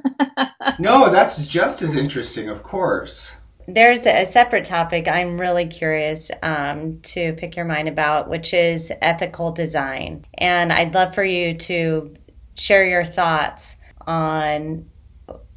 no, 0.80 1.10
that's 1.10 1.45
just 1.45 1.82
as 1.82 1.95
interesting, 1.95 2.50
of 2.50 2.63
course. 2.63 3.36
There's 3.67 4.06
a 4.06 4.23
separate 4.23 4.63
topic 4.63 5.10
I'm 5.10 5.38
really 5.38 5.67
curious 5.67 6.32
um, 6.41 7.02
to 7.02 7.34
pick 7.34 7.58
your 7.58 7.65
mind 7.65 7.89
about, 7.89 8.30
which 8.30 8.54
is 8.54 8.93
ethical 9.02 9.52
design. 9.52 10.26
And 10.38 10.71
I'd 10.71 10.93
love 10.93 11.13
for 11.13 11.23
you 11.23 11.54
to 11.54 12.15
share 12.56 12.88
your 12.88 13.04
thoughts 13.04 13.76
on 14.06 14.86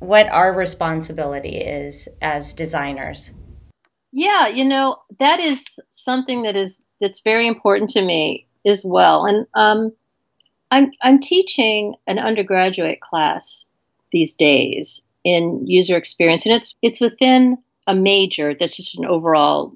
what 0.01 0.29
our 0.29 0.53
responsibility 0.53 1.57
is 1.59 2.09
as 2.21 2.53
designers. 2.53 3.31
Yeah, 4.13 4.49
you 4.49 4.65
know, 4.65 4.97
that 5.21 5.39
is 5.39 5.79
something 5.91 6.43
that 6.43 6.57
is 6.57 6.83
that's 7.01 7.21
very 7.21 7.47
important 7.47 7.91
to 7.91 8.03
me 8.03 8.49
as 8.67 8.85
well. 8.85 9.25
And 9.25 9.47
um, 9.55 9.93
I'm 10.71 10.93
I'm 11.03 11.21
teaching 11.21 11.95
an 12.07 12.19
undergraduate 12.19 13.01
class 13.01 13.67
these 14.13 14.37
days 14.37 15.05
in 15.25 15.67
user 15.67 15.97
experience, 15.97 16.47
and 16.47 16.55
it's 16.55 16.77
it's 16.83 17.01
within 17.01 17.59
a 17.87 17.95
major 17.95 18.55
that's 18.55 18.77
just 18.77 18.99
an 18.99 19.07
overall 19.07 19.75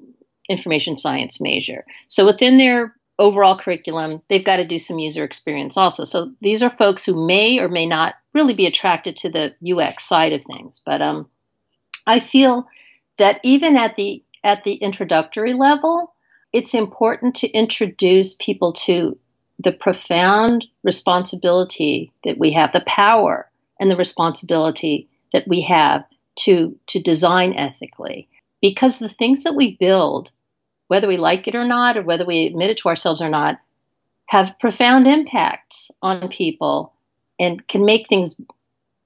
information 0.49 0.97
science 0.97 1.41
major. 1.41 1.85
So 2.09 2.27
within 2.27 2.59
their 2.59 2.95
overall 3.19 3.59
curriculum, 3.59 4.23
they've 4.29 4.45
got 4.45 4.57
to 4.57 4.67
do 4.67 4.79
some 4.79 4.99
user 4.99 5.25
experience 5.25 5.77
also. 5.77 6.05
So 6.05 6.33
these 6.41 6.63
are 6.63 6.77
folks 6.77 7.05
who 7.05 7.27
may 7.27 7.59
or 7.59 7.69
may 7.69 7.87
not 7.87 8.15
really 8.33 8.55
be 8.55 8.67
attracted 8.67 9.17
to 9.17 9.31
the 9.31 9.55
UX 9.73 10.05
side 10.05 10.33
of 10.33 10.45
things. 10.45 10.83
But 10.85 11.01
um, 11.01 11.29
I 12.07 12.21
feel 12.21 12.67
that 13.19 13.41
even 13.43 13.77
at 13.77 13.97
the 13.97 14.23
at 14.43 14.65
the 14.65 14.75
introductory 14.75 15.55
level, 15.55 16.15
it's 16.53 16.75
important 16.75 17.37
to 17.37 17.49
introduce 17.49 18.35
people 18.35 18.75
to 18.75 19.19
the 19.59 19.73
profound 19.73 20.65
responsibility 20.83 22.13
that 22.25 22.39
we 22.39 22.53
have, 22.53 22.73
the 22.73 22.85
power 22.87 23.51
and 23.79 23.91
the 23.91 23.97
responsibility 23.97 25.09
that 25.33 25.47
we 25.47 25.63
have 25.63 26.05
to, 26.37 26.79
to 26.87 27.01
design 27.01 27.55
ethically. 27.55 28.29
Because 28.61 28.99
the 28.99 29.09
things 29.09 29.45
that 29.45 29.55
we 29.55 29.77
build, 29.77 30.31
whether 30.89 31.07
we 31.07 31.17
like 31.17 31.47
it 31.47 31.55
or 31.55 31.67
not, 31.67 31.97
or 31.97 32.03
whether 32.03 32.25
we 32.25 32.47
admit 32.47 32.71
it 32.71 32.79
to 32.79 32.89
ourselves 32.89 33.21
or 33.21 33.29
not, 33.29 33.59
have 34.27 34.59
profound 34.59 35.07
impacts 35.07 35.91
on 36.03 36.29
people 36.29 36.93
and 37.39 37.67
can 37.69 37.85
make 37.85 38.09
things 38.09 38.37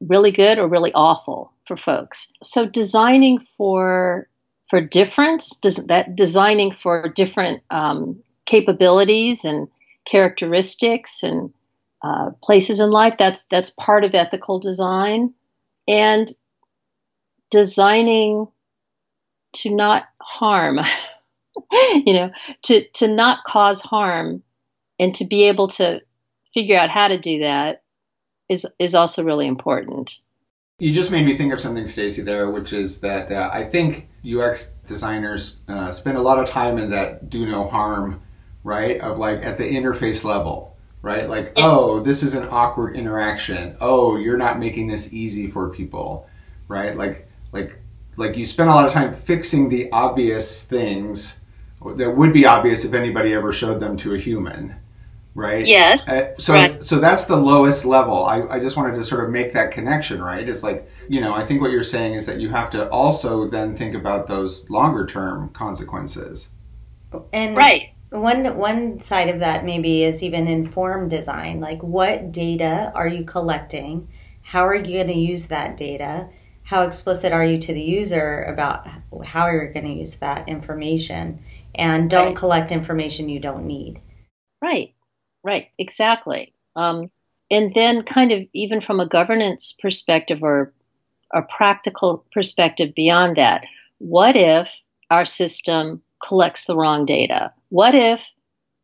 really 0.00 0.30
good 0.30 0.58
or 0.58 0.68
really 0.68 0.92
awful 0.94 1.52
for 1.66 1.76
folks. 1.76 2.32
So 2.42 2.66
designing 2.66 3.44
for 3.56 4.28
for 4.68 4.80
difference, 4.82 5.56
does 5.56 5.86
that 5.86 6.14
designing 6.14 6.74
for 6.74 7.08
different 7.08 7.62
um, 7.70 8.22
capabilities 8.44 9.44
and 9.44 9.68
characteristics 10.08 11.22
and 11.22 11.52
uh, 12.02 12.30
places 12.42 12.80
in 12.80 12.90
life. 12.90 13.14
That's 13.18 13.44
that's 13.46 13.70
part 13.70 14.04
of 14.04 14.14
ethical 14.14 14.58
design, 14.58 15.34
and 15.86 16.28
designing 17.50 18.46
to 19.54 19.74
not 19.74 20.04
harm. 20.20 20.80
you 21.72 22.12
know, 22.14 22.30
to 22.62 22.88
to 22.94 23.08
not 23.08 23.44
cause 23.44 23.80
harm, 23.80 24.42
and 24.98 25.14
to 25.16 25.24
be 25.24 25.44
able 25.48 25.68
to 25.68 26.00
figure 26.54 26.78
out 26.78 26.90
how 26.90 27.08
to 27.08 27.18
do 27.18 27.40
that 27.40 27.82
is 28.48 28.66
is 28.78 28.94
also 28.94 29.24
really 29.24 29.46
important. 29.46 30.20
You 30.80 30.92
just 30.92 31.10
made 31.10 31.26
me 31.26 31.36
think 31.36 31.52
of 31.52 31.60
something, 31.60 31.88
Stacy, 31.88 32.22
there, 32.22 32.48
which 32.50 32.72
is 32.72 33.00
that 33.00 33.32
uh, 33.32 33.50
I 33.52 33.64
think 33.64 34.08
UX 34.24 34.68
designers 34.86 35.56
uh, 35.66 35.90
spend 35.90 36.16
a 36.16 36.22
lot 36.22 36.38
of 36.38 36.48
time 36.48 36.78
in 36.78 36.90
that 36.90 37.28
do 37.28 37.46
no 37.46 37.66
harm, 37.66 38.22
right? 38.64 39.00
Of 39.00 39.18
like 39.18 39.44
at 39.44 39.56
the 39.56 39.64
interface 39.64 40.24
level, 40.24 40.76
right? 41.02 41.28
Like, 41.28 41.52
oh, 41.56 42.00
this 42.00 42.22
is 42.22 42.34
an 42.34 42.48
awkward 42.50 42.96
interaction. 42.96 43.76
Oh, 43.80 44.16
you're 44.16 44.36
not 44.36 44.58
making 44.58 44.88
this 44.88 45.12
easy 45.12 45.50
for 45.50 45.68
people, 45.70 46.28
right? 46.68 46.96
Like, 46.96 47.28
like, 47.52 47.80
like 48.16 48.36
you 48.36 48.46
spend 48.46 48.68
a 48.68 48.74
lot 48.74 48.86
of 48.86 48.92
time 48.92 49.14
fixing 49.14 49.68
the 49.68 49.90
obvious 49.92 50.64
things 50.64 51.38
that 51.96 52.10
would 52.10 52.32
be 52.32 52.44
obvious 52.44 52.84
if 52.84 52.92
anybody 52.92 53.32
ever 53.32 53.52
showed 53.52 53.78
them 53.80 53.96
to 53.98 54.14
a 54.14 54.18
human, 54.18 54.74
right? 55.34 55.66
Yes. 55.66 56.08
Uh, 56.08 56.34
so 56.38 56.54
right. 56.54 56.82
so 56.82 56.98
that's 56.98 57.26
the 57.26 57.36
lowest 57.36 57.84
level. 57.84 58.24
I, 58.24 58.42
I 58.48 58.60
just 58.60 58.76
wanted 58.76 58.96
to 58.96 59.04
sort 59.04 59.24
of 59.24 59.30
make 59.30 59.52
that 59.52 59.70
connection, 59.70 60.20
right? 60.20 60.48
It's 60.48 60.62
like, 60.62 60.90
you 61.08 61.20
know, 61.20 61.34
I 61.34 61.46
think 61.46 61.60
what 61.60 61.70
you're 61.70 61.84
saying 61.84 62.14
is 62.14 62.26
that 62.26 62.40
you 62.40 62.48
have 62.50 62.70
to 62.70 62.88
also 62.90 63.48
then 63.48 63.76
think 63.76 63.94
about 63.94 64.26
those 64.26 64.68
longer 64.68 65.06
term 65.06 65.50
consequences. 65.50 66.48
And 67.32 67.56
right. 67.56 67.90
One 68.10 68.56
one 68.56 69.00
side 69.00 69.28
of 69.28 69.38
that 69.40 69.64
maybe 69.64 70.02
is 70.04 70.22
even 70.22 70.46
informed 70.48 71.10
design. 71.10 71.60
Like 71.60 71.82
what 71.82 72.32
data 72.32 72.92
are 72.94 73.08
you 73.08 73.24
collecting? 73.24 74.08
How 74.42 74.66
are 74.66 74.74
you 74.74 74.94
going 74.96 75.08
to 75.08 75.12
use 75.14 75.46
that 75.48 75.76
data? 75.76 76.28
How 76.64 76.82
explicit 76.82 77.32
are 77.32 77.44
you 77.44 77.58
to 77.58 77.72
the 77.72 77.80
user 77.82 78.42
about 78.42 78.86
how 79.24 79.46
you're 79.48 79.72
going 79.72 79.86
to 79.86 79.92
use 79.92 80.14
that 80.16 80.48
information? 80.48 81.42
And 81.74 82.10
don't 82.10 82.34
Right. 82.34 82.36
collect 82.36 82.72
information 82.72 83.28
you 83.28 83.40
don't 83.40 83.66
need. 83.66 84.00
Right, 84.62 84.94
right, 85.44 85.68
exactly. 85.78 86.54
Um, 86.76 87.10
and 87.50 87.74
then, 87.74 88.02
kind 88.02 88.32
of, 88.32 88.46
even 88.52 88.80
from 88.80 89.00
a 89.00 89.08
governance 89.08 89.72
perspective 89.80 90.42
or 90.42 90.72
a 91.32 91.42
practical 91.42 92.24
perspective 92.32 92.94
beyond 92.94 93.36
that, 93.36 93.64
what 93.98 94.36
if 94.36 94.68
our 95.10 95.24
system 95.24 96.02
collects 96.22 96.66
the 96.66 96.76
wrong 96.76 97.06
data? 97.06 97.52
What 97.68 97.94
if 97.94 98.20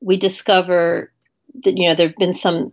we 0.01 0.17
discover 0.17 1.13
that 1.65 1.77
you 1.77 1.89
know 1.89 1.95
there 1.95 2.09
have 2.09 2.17
been 2.17 2.33
some 2.33 2.73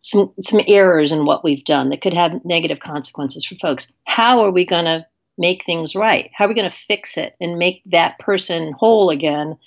some 0.00 0.32
some 0.40 0.60
errors 0.66 1.12
in 1.12 1.24
what 1.24 1.44
we've 1.44 1.64
done 1.64 1.90
that 1.90 2.00
could 2.00 2.14
have 2.14 2.44
negative 2.44 2.80
consequences 2.80 3.44
for 3.44 3.54
folks? 3.56 3.92
How 4.04 4.42
are 4.44 4.50
we 4.50 4.66
going 4.66 4.86
to 4.86 5.06
make 5.38 5.64
things 5.64 5.94
right? 5.94 6.30
How 6.34 6.44
are 6.44 6.48
we 6.48 6.54
going 6.54 6.70
to 6.70 6.76
fix 6.76 7.16
it 7.16 7.34
and 7.40 7.58
make 7.58 7.82
that 7.86 8.18
person 8.18 8.72
whole 8.72 9.10
again? 9.10 9.58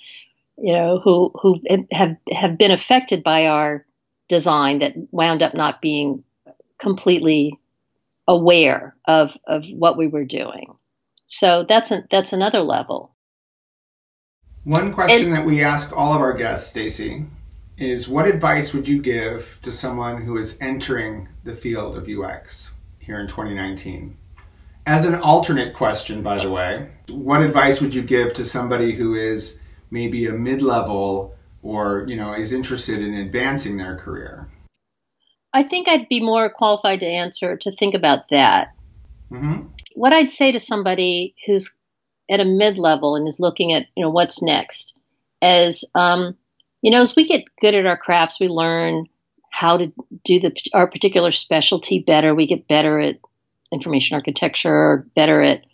you 0.58 0.72
know, 0.72 1.00
who 1.02 1.32
who 1.40 1.60
have 1.92 2.16
have 2.32 2.58
been 2.58 2.70
affected 2.70 3.22
by 3.22 3.46
our 3.46 3.84
design 4.28 4.80
that 4.80 4.94
wound 5.10 5.42
up 5.42 5.54
not 5.54 5.82
being 5.82 6.24
completely 6.78 7.58
aware 8.26 8.96
of 9.06 9.36
of 9.46 9.66
what 9.66 9.98
we 9.98 10.06
were 10.06 10.24
doing. 10.24 10.74
So 11.26 11.64
that's 11.68 11.90
a, 11.90 12.04
that's 12.10 12.32
another 12.32 12.60
level. 12.60 13.14
One 14.66 14.92
question 14.92 15.30
that 15.30 15.46
we 15.46 15.62
ask 15.62 15.96
all 15.96 16.12
of 16.12 16.20
our 16.20 16.32
guests, 16.32 16.68
Stacy, 16.68 17.24
is 17.78 18.08
what 18.08 18.26
advice 18.26 18.72
would 18.72 18.88
you 18.88 19.00
give 19.00 19.60
to 19.62 19.70
someone 19.70 20.20
who 20.20 20.38
is 20.38 20.58
entering 20.60 21.28
the 21.44 21.54
field 21.54 21.96
of 21.96 22.08
UX 22.08 22.72
here 22.98 23.20
in 23.20 23.28
2019? 23.28 24.12
As 24.84 25.04
an 25.04 25.14
alternate 25.14 25.72
question, 25.72 26.20
by 26.20 26.42
the 26.42 26.50
way, 26.50 26.90
what 27.10 27.42
advice 27.42 27.80
would 27.80 27.94
you 27.94 28.02
give 28.02 28.34
to 28.34 28.44
somebody 28.44 28.92
who 28.92 29.14
is 29.14 29.60
maybe 29.92 30.26
a 30.26 30.32
mid-level 30.32 31.32
or, 31.62 32.04
you 32.08 32.16
know, 32.16 32.34
is 32.34 32.52
interested 32.52 33.00
in 33.00 33.14
advancing 33.14 33.76
their 33.76 33.94
career? 33.94 34.48
I 35.54 35.62
think 35.62 35.86
I'd 35.86 36.08
be 36.08 36.18
more 36.18 36.50
qualified 36.50 36.98
to 37.00 37.06
answer 37.06 37.56
to 37.56 37.70
think 37.76 37.94
about 37.94 38.30
that. 38.30 38.74
hmm 39.28 39.66
What 39.94 40.12
I'd 40.12 40.32
say 40.32 40.50
to 40.50 40.58
somebody 40.58 41.36
who's 41.46 41.72
at 42.30 42.40
a 42.40 42.44
mid 42.44 42.78
level 42.78 43.16
and 43.16 43.28
is 43.28 43.40
looking 43.40 43.72
at 43.72 43.86
you 43.96 44.02
know 44.02 44.10
what's 44.10 44.42
next, 44.42 44.96
as 45.42 45.84
um, 45.94 46.36
you 46.82 46.90
know, 46.90 47.00
as 47.00 47.16
we 47.16 47.26
get 47.26 47.44
good 47.60 47.74
at 47.74 47.86
our 47.86 47.96
crafts, 47.96 48.40
we 48.40 48.48
learn 48.48 49.06
how 49.50 49.76
to 49.76 49.92
do 50.24 50.40
the 50.40 50.54
our 50.74 50.86
particular 50.86 51.32
specialty 51.32 51.98
better. 51.98 52.34
We 52.34 52.46
get 52.46 52.68
better 52.68 53.00
at 53.00 53.16
information 53.72 54.14
architecture, 54.14 54.72
or 54.72 55.06
better 55.16 55.42
at 55.42 55.64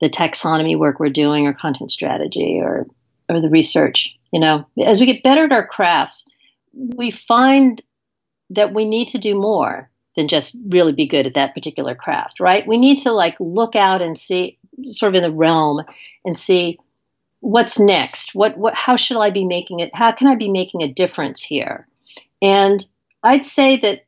the 0.00 0.08
taxonomy 0.08 0.78
work 0.78 1.00
we're 1.00 1.10
doing, 1.10 1.46
or 1.46 1.52
content 1.52 1.90
strategy, 1.90 2.60
or 2.62 2.86
or 3.28 3.40
the 3.40 3.50
research. 3.50 4.16
You 4.32 4.40
know, 4.40 4.66
as 4.84 5.00
we 5.00 5.06
get 5.06 5.22
better 5.22 5.44
at 5.44 5.52
our 5.52 5.66
crafts, 5.66 6.28
we 6.72 7.10
find 7.10 7.82
that 8.50 8.74
we 8.74 8.84
need 8.84 9.08
to 9.08 9.18
do 9.18 9.34
more 9.34 9.90
than 10.14 10.28
just 10.28 10.56
really 10.68 10.92
be 10.92 11.06
good 11.06 11.26
at 11.26 11.34
that 11.34 11.54
particular 11.54 11.94
craft, 11.94 12.40
right? 12.40 12.66
We 12.66 12.78
need 12.78 12.98
to 13.00 13.12
like 13.12 13.36
look 13.38 13.76
out 13.76 14.02
and 14.02 14.18
see 14.18 14.58
sort 14.82 15.14
of 15.14 15.22
in 15.22 15.30
the 15.30 15.36
realm 15.36 15.82
and 16.24 16.38
see 16.38 16.78
what's 17.40 17.78
next. 17.78 18.34
What 18.34 18.56
what 18.56 18.74
how 18.74 18.96
should 18.96 19.18
I 19.18 19.30
be 19.30 19.44
making 19.44 19.80
it? 19.80 19.94
How 19.94 20.12
can 20.12 20.26
I 20.26 20.36
be 20.36 20.50
making 20.50 20.82
a 20.82 20.92
difference 20.92 21.42
here? 21.42 21.86
And 22.42 22.86
I'd 23.22 23.44
say 23.44 23.78
that 23.80 24.04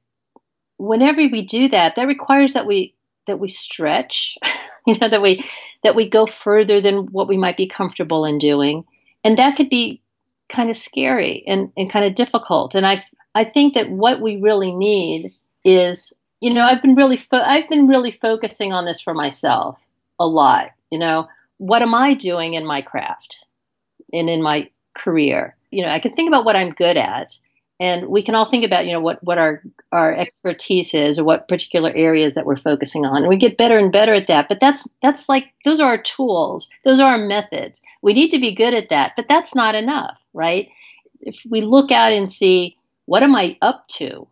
whenever 0.76 1.18
we 1.18 1.46
do 1.46 1.68
that, 1.70 1.96
that 1.96 2.06
requires 2.06 2.54
that 2.54 2.66
we 2.66 2.94
that 3.26 3.38
we 3.38 3.48
stretch, 3.48 4.38
you 4.86 4.94
know, 5.00 5.08
that 5.08 5.22
we 5.22 5.44
that 5.82 5.94
we 5.94 6.08
go 6.08 6.26
further 6.26 6.80
than 6.80 7.06
what 7.12 7.28
we 7.28 7.36
might 7.36 7.56
be 7.56 7.68
comfortable 7.68 8.24
in 8.24 8.38
doing. 8.38 8.84
And 9.24 9.38
that 9.38 9.56
could 9.56 9.70
be 9.70 10.02
kind 10.48 10.70
of 10.70 10.76
scary 10.76 11.44
and, 11.46 11.72
and 11.76 11.90
kind 11.90 12.04
of 12.04 12.14
difficult. 12.14 12.74
And 12.74 12.86
I 12.86 13.04
I 13.34 13.44
think 13.44 13.74
that 13.74 13.90
what 13.90 14.20
we 14.20 14.36
really 14.36 14.72
need 14.72 15.34
is, 15.64 16.12
you 16.40 16.52
know, 16.54 16.62
I've 16.62 16.82
been 16.82 16.94
really 16.94 17.18
fo- 17.18 17.36
I've 17.36 17.68
been 17.68 17.86
really 17.86 18.12
focusing 18.12 18.72
on 18.72 18.84
this 18.84 19.00
for 19.00 19.14
myself 19.14 19.78
a 20.18 20.26
lot. 20.26 20.70
You 20.90 20.98
know, 20.98 21.28
what 21.58 21.82
am 21.82 21.94
I 21.94 22.14
doing 22.14 22.54
in 22.54 22.64
my 22.64 22.82
craft 22.82 23.44
and 24.12 24.28
in 24.30 24.42
my 24.42 24.70
career? 24.94 25.56
You 25.70 25.84
know, 25.84 25.90
I 25.90 26.00
can 26.00 26.14
think 26.14 26.28
about 26.28 26.44
what 26.44 26.56
I'm 26.56 26.70
good 26.70 26.96
at, 26.96 27.38
and 27.80 28.08
we 28.08 28.22
can 28.22 28.34
all 28.34 28.50
think 28.50 28.64
about, 28.64 28.86
you 28.86 28.92
know, 28.92 29.00
what 29.00 29.22
what 29.22 29.38
our 29.38 29.62
our 29.92 30.12
expertise 30.12 30.94
is 30.94 31.18
or 31.18 31.24
what 31.24 31.48
particular 31.48 31.92
areas 31.94 32.34
that 32.34 32.46
we're 32.46 32.56
focusing 32.56 33.04
on, 33.04 33.18
and 33.18 33.28
we 33.28 33.36
get 33.36 33.58
better 33.58 33.78
and 33.78 33.92
better 33.92 34.14
at 34.14 34.28
that. 34.28 34.48
But 34.48 34.60
that's 34.60 34.96
that's 35.02 35.28
like 35.28 35.52
those 35.64 35.80
are 35.80 35.88
our 35.88 36.02
tools, 36.02 36.68
those 36.84 37.00
are 37.00 37.10
our 37.10 37.18
methods. 37.18 37.82
We 38.02 38.14
need 38.14 38.30
to 38.30 38.40
be 38.40 38.54
good 38.54 38.74
at 38.74 38.88
that, 38.90 39.12
but 39.16 39.28
that's 39.28 39.54
not 39.54 39.74
enough, 39.74 40.18
right? 40.32 40.70
If 41.20 41.40
we 41.48 41.60
look 41.60 41.90
out 41.92 42.12
and 42.12 42.30
see 42.30 42.76
what 43.06 43.22
am 43.22 43.34
I 43.34 43.56
up 43.62 43.86
to, 43.88 44.28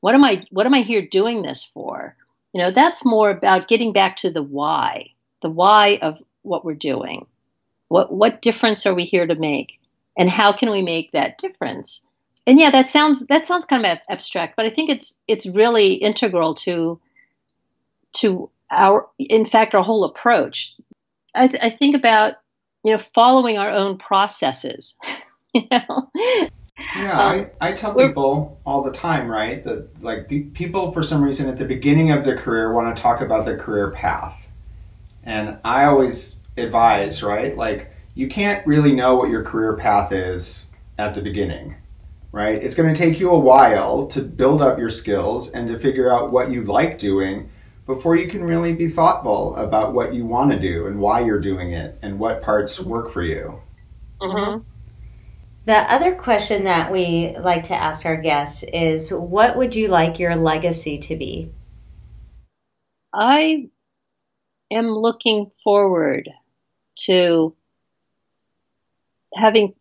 what 0.00 0.14
am 0.14 0.24
I 0.24 0.44
what 0.50 0.66
am 0.66 0.74
I 0.74 0.82
here 0.82 1.06
doing 1.06 1.42
this 1.42 1.64
for? 1.64 2.16
You 2.52 2.60
know, 2.60 2.70
that's 2.70 3.04
more 3.04 3.30
about 3.30 3.68
getting 3.68 3.92
back 3.92 4.16
to 4.16 4.30
the 4.30 4.42
why, 4.42 5.12
the 5.42 5.50
why 5.50 5.98
of 6.02 6.22
what 6.42 6.64
we're 6.64 6.74
doing. 6.74 7.26
What 7.88 8.12
what 8.12 8.42
difference 8.42 8.86
are 8.86 8.94
we 8.94 9.04
here 9.04 9.26
to 9.26 9.34
make? 9.34 9.80
And 10.16 10.28
how 10.28 10.52
can 10.52 10.70
we 10.70 10.82
make 10.82 11.12
that 11.12 11.38
difference? 11.38 12.02
And 12.46 12.58
yeah, 12.58 12.70
that 12.70 12.88
sounds 12.88 13.26
that 13.26 13.46
sounds 13.46 13.64
kind 13.64 13.86
of 13.86 13.98
abstract, 14.08 14.56
but 14.56 14.66
I 14.66 14.70
think 14.70 14.90
it's 14.90 15.20
it's 15.28 15.46
really 15.46 15.94
integral 15.94 16.54
to 16.54 17.00
to 18.14 18.50
our 18.70 19.08
in 19.18 19.46
fact 19.46 19.74
our 19.74 19.82
whole 19.82 20.04
approach. 20.04 20.74
I, 21.34 21.48
th- 21.48 21.62
I 21.62 21.70
think 21.70 21.96
about 21.96 22.34
you 22.82 22.92
know 22.92 22.98
following 22.98 23.58
our 23.58 23.70
own 23.70 23.98
processes. 23.98 24.96
you 25.54 25.66
know, 25.70 26.10
Yeah, 26.96 27.12
Um, 27.12 27.46
I, 27.60 27.68
I 27.68 27.72
tell 27.72 27.94
people 27.94 28.60
all 28.64 28.82
the 28.82 28.92
time, 28.92 29.30
right? 29.30 29.62
That 29.62 30.02
like 30.02 30.28
pe- 30.28 30.44
people 30.44 30.92
for 30.92 31.02
some 31.02 31.22
reason 31.22 31.48
at 31.48 31.58
the 31.58 31.64
beginning 31.64 32.10
of 32.10 32.24
their 32.24 32.36
career 32.36 32.72
want 32.72 32.94
to 32.94 33.02
talk 33.02 33.20
about 33.20 33.44
their 33.44 33.58
career 33.58 33.90
path, 33.90 34.41
and 35.24 35.58
I 35.64 35.84
always 35.84 36.36
advise, 36.56 37.22
right? 37.22 37.56
Like 37.56 37.90
you 38.14 38.28
can't 38.28 38.66
really 38.66 38.92
know 38.92 39.14
what 39.16 39.30
your 39.30 39.42
career 39.42 39.76
path 39.76 40.12
is 40.12 40.68
at 40.98 41.14
the 41.14 41.22
beginning, 41.22 41.76
right? 42.30 42.62
It's 42.62 42.74
going 42.74 42.92
to 42.92 42.98
take 42.98 43.18
you 43.18 43.30
a 43.30 43.38
while 43.38 44.06
to 44.08 44.20
build 44.20 44.62
up 44.62 44.78
your 44.78 44.90
skills 44.90 45.50
and 45.50 45.68
to 45.68 45.78
figure 45.78 46.12
out 46.12 46.32
what 46.32 46.50
you 46.50 46.64
like 46.64 46.98
doing 46.98 47.50
before 47.86 48.16
you 48.16 48.28
can 48.28 48.44
really 48.44 48.72
be 48.72 48.88
thoughtful 48.88 49.56
about 49.56 49.92
what 49.92 50.14
you 50.14 50.24
want 50.24 50.52
to 50.52 50.58
do 50.58 50.86
and 50.86 50.98
why 50.98 51.20
you're 51.20 51.40
doing 51.40 51.72
it 51.72 51.98
and 52.02 52.18
what 52.18 52.42
parts 52.42 52.78
work 52.78 53.12
for 53.12 53.22
you. 53.22 53.60
Mm-hmm. 54.20 54.62
The 55.64 55.92
other 55.92 56.14
question 56.14 56.64
that 56.64 56.90
we 56.90 57.36
like 57.38 57.64
to 57.64 57.74
ask 57.74 58.04
our 58.04 58.16
guests 58.16 58.64
is 58.72 59.12
what 59.12 59.56
would 59.56 59.74
you 59.74 59.88
like 59.88 60.18
your 60.18 60.34
legacy 60.36 60.98
to 60.98 61.16
be? 61.16 61.50
I 63.14 63.68
am 64.72 64.88
looking 64.90 65.50
forward 65.64 66.28
to 67.04 67.54
having 69.34 69.74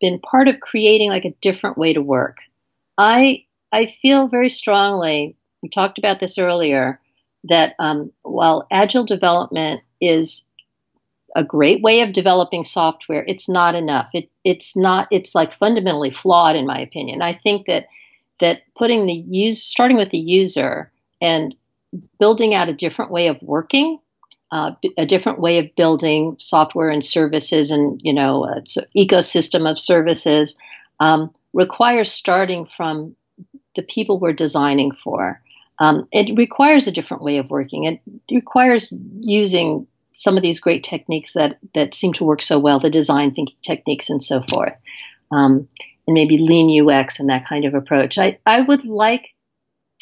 been 0.00 0.18
part 0.20 0.48
of 0.48 0.60
creating 0.60 1.10
like 1.10 1.24
a 1.24 1.34
different 1.40 1.78
way 1.78 1.92
to 1.92 2.02
work. 2.02 2.38
I 2.98 3.44
I 3.72 3.94
feel 4.02 4.28
very 4.28 4.50
strongly. 4.50 5.36
We 5.62 5.68
talked 5.68 5.98
about 5.98 6.20
this 6.20 6.38
earlier 6.38 7.00
that 7.44 7.74
um, 7.78 8.12
while 8.22 8.66
agile 8.70 9.04
development 9.04 9.82
is 10.00 10.46
a 11.36 11.44
great 11.44 11.82
way 11.82 12.00
of 12.02 12.12
developing 12.12 12.64
software, 12.64 13.24
it's 13.26 13.48
not 13.48 13.74
enough. 13.74 14.08
It 14.14 14.30
it's 14.44 14.76
not. 14.76 15.08
It's 15.10 15.34
like 15.34 15.54
fundamentally 15.54 16.10
flawed, 16.10 16.56
in 16.56 16.66
my 16.66 16.78
opinion. 16.78 17.22
I 17.22 17.34
think 17.34 17.66
that 17.66 17.86
that 18.40 18.62
putting 18.76 19.06
the 19.06 19.12
use, 19.12 19.62
starting 19.62 19.96
with 19.96 20.10
the 20.10 20.18
user, 20.18 20.92
and 21.20 21.54
building 22.18 22.54
out 22.54 22.68
a 22.68 22.74
different 22.74 23.10
way 23.10 23.28
of 23.28 23.42
working, 23.42 23.98
uh, 24.54 24.70
a 24.96 25.04
different 25.04 25.40
way 25.40 25.58
of 25.58 25.74
building 25.74 26.36
software 26.38 26.88
and 26.88 27.04
services, 27.04 27.72
and 27.72 28.00
you 28.04 28.12
know, 28.12 28.44
an 28.44 28.62
ecosystem 28.96 29.68
of 29.68 29.80
services 29.80 30.56
um, 31.00 31.34
requires 31.52 32.12
starting 32.12 32.64
from 32.64 33.16
the 33.74 33.82
people 33.82 34.20
we're 34.20 34.32
designing 34.32 34.92
for. 34.92 35.42
Um, 35.80 36.06
it 36.12 36.38
requires 36.38 36.86
a 36.86 36.92
different 36.92 37.24
way 37.24 37.38
of 37.38 37.50
working. 37.50 37.82
It 37.82 38.00
requires 38.30 38.96
using 39.18 39.88
some 40.12 40.36
of 40.36 40.42
these 40.44 40.60
great 40.60 40.84
techniques 40.84 41.32
that 41.32 41.58
that 41.74 41.92
seem 41.92 42.12
to 42.12 42.24
work 42.24 42.40
so 42.40 42.60
well, 42.60 42.78
the 42.78 42.90
design 42.90 43.34
thinking 43.34 43.56
techniques 43.60 44.08
and 44.08 44.22
so 44.22 44.40
forth, 44.48 44.74
um, 45.32 45.66
and 46.06 46.14
maybe 46.14 46.38
lean 46.38 46.88
UX 46.88 47.18
and 47.18 47.28
that 47.28 47.44
kind 47.44 47.64
of 47.64 47.74
approach. 47.74 48.18
I, 48.18 48.38
I 48.46 48.60
would 48.60 48.84
like 48.84 49.34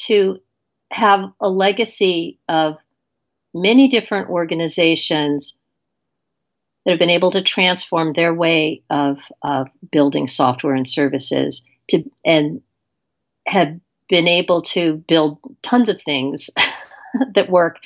to 0.09 0.43
have 0.91 1.33
a 1.41 1.49
legacy 1.49 2.39
of 2.51 2.77
many 3.55 3.89
different 3.89 4.31
organizations 4.31 5.59
that 6.85 6.93
have 6.93 6.99
been 6.99 7.11
able 7.11 7.31
to 7.31 7.43
transform 7.43 8.13
their 8.13 8.35
way 8.35 8.83
of, 8.91 9.19
of 9.43 9.69
building 9.91 10.27
software 10.27 10.75
and 10.75 10.89
services 10.89 11.67
to 11.89 12.03
and 12.25 12.61
have 13.47 13.79
been 14.09 14.29
able 14.29 14.63
to 14.63 15.03
build 15.09 15.39
tons 15.63 15.89
of 15.89 16.01
things 16.03 16.51
that 17.35 17.51
work. 17.51 17.79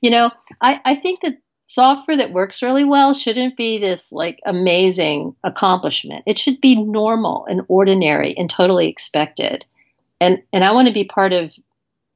You 0.00 0.10
know, 0.10 0.30
I, 0.60 0.80
I 0.84 0.94
think 0.96 1.20
that 1.22 1.38
software 1.66 2.16
that 2.16 2.32
works 2.32 2.62
really 2.62 2.84
well 2.84 3.14
shouldn't 3.14 3.56
be 3.56 3.78
this 3.78 4.12
like 4.12 4.40
amazing 4.46 5.34
accomplishment. 5.42 6.24
It 6.26 6.38
should 6.38 6.60
be 6.60 6.80
normal 6.80 7.46
and 7.46 7.62
ordinary 7.68 8.36
and 8.36 8.48
totally 8.48 8.88
expected. 8.88 9.64
And 10.20 10.42
and 10.52 10.64
I 10.64 10.72
want 10.72 10.88
to 10.88 10.94
be 10.94 11.04
part 11.04 11.32
of 11.32 11.52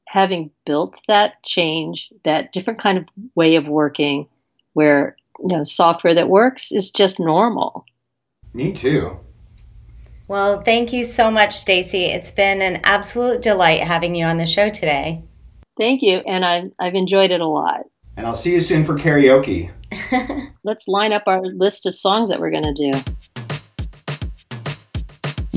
having 0.09 0.51
built 0.65 1.01
that 1.07 1.43
change, 1.45 2.09
that 2.25 2.53
different 2.53 2.81
kind 2.81 2.99
of 2.99 3.05
way 3.35 3.57
of 3.57 3.69
working 3.69 4.27
where 4.73 5.17
you 5.39 5.57
know 5.57 5.63
software 5.63 6.15
that 6.15 6.29
works 6.29 6.73
is 6.73 6.91
just 6.91 7.21
normal. 7.21 7.85
Me 8.55 8.73
too. 8.73 9.17
Well, 10.27 10.61
thank 10.61 10.93
you 10.93 11.05
so 11.05 11.31
much, 11.31 11.57
Stacy. 11.57 12.05
It's 12.05 12.31
been 12.31 12.61
an 12.61 12.81
absolute 12.85 13.43
delight 13.43 13.83
having 13.83 14.15
you 14.15 14.27
on 14.27 14.39
the 14.39 14.47
show 14.47 14.69
today. 14.69 15.23
Thank 15.77 16.03
you, 16.03 16.19
and 16.19 16.45
I've 16.45 16.71
I've 16.79 16.95
enjoyed 16.95 17.31
it 17.31 17.41
a 17.41 17.47
lot. 17.47 17.81
And 18.17 18.27
I'll 18.27 18.35
see 18.35 18.53
you 18.53 18.61
soon 18.61 18.85
for 18.85 18.99
karaoke. 18.99 19.71
Let's 20.65 20.89
line 20.89 21.13
up 21.13 21.23
our 21.27 21.41
list 21.41 21.87
of 21.87 21.95
songs 21.95 22.31
that 22.31 22.41
we're 22.41 22.51
going 22.51 22.65
to 22.65 22.91
do. 22.91 22.99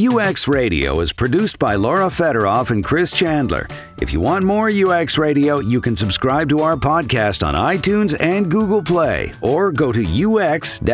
UX 0.08 0.47
Radio 0.47 0.99
is 1.02 1.14
produced 1.14 1.60
by 1.60 1.76
Lara 1.76 2.08
Fedoroff 2.08 2.72
and 2.72 2.84
Chris 2.84 3.12
Chandler. 3.12 3.68
If 4.02 4.12
you 4.12 4.20
want 4.20 4.43
more 4.43 4.68
UX 4.72 5.20
Radio, 5.20 5.60
you 5.60 5.80
can 5.80 5.95
subscribe 5.95 6.49
to 6.49 6.62
our 6.62 6.76
podcast 6.76 7.45
on 7.45 7.54
iTunes 7.54 8.18
and 8.20 8.49
Google 8.49 8.82
Play, 8.82 9.32
or 9.41 9.72
go 9.72 9.91
to 9.91 10.04
ux-radio.com, 10.26 10.89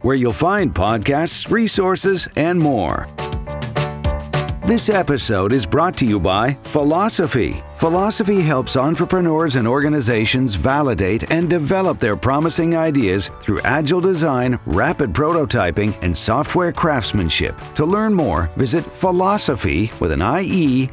where 0.00 0.16
you'll 0.16 0.32
find 0.32 0.74
podcasts, 0.74 1.48
resources, 1.48 2.28
and 2.34 2.58
more. 2.58 3.06
This 4.68 4.90
episode 4.90 5.52
is 5.52 5.64
brought 5.64 5.96
to 5.96 6.04
you 6.04 6.20
by 6.20 6.52
Philosophie. 6.64 7.62
Philosophie 7.74 8.42
helps 8.42 8.76
entrepreneurs 8.76 9.56
and 9.56 9.66
organizations 9.66 10.56
validate 10.56 11.30
and 11.30 11.48
develop 11.48 11.98
their 11.98 12.18
promising 12.18 12.76
ideas 12.76 13.28
through 13.40 13.62
agile 13.62 14.02
design, 14.02 14.60
rapid 14.66 15.14
prototyping, 15.14 15.94
and 16.02 16.14
software 16.14 16.70
craftsmanship. 16.70 17.56
To 17.76 17.86
learn 17.86 18.12
more, 18.12 18.50
visit 18.58 18.84
philosophy 18.84 19.90
with 20.00 20.12
an 20.12 20.20
IE.is. 20.20 20.90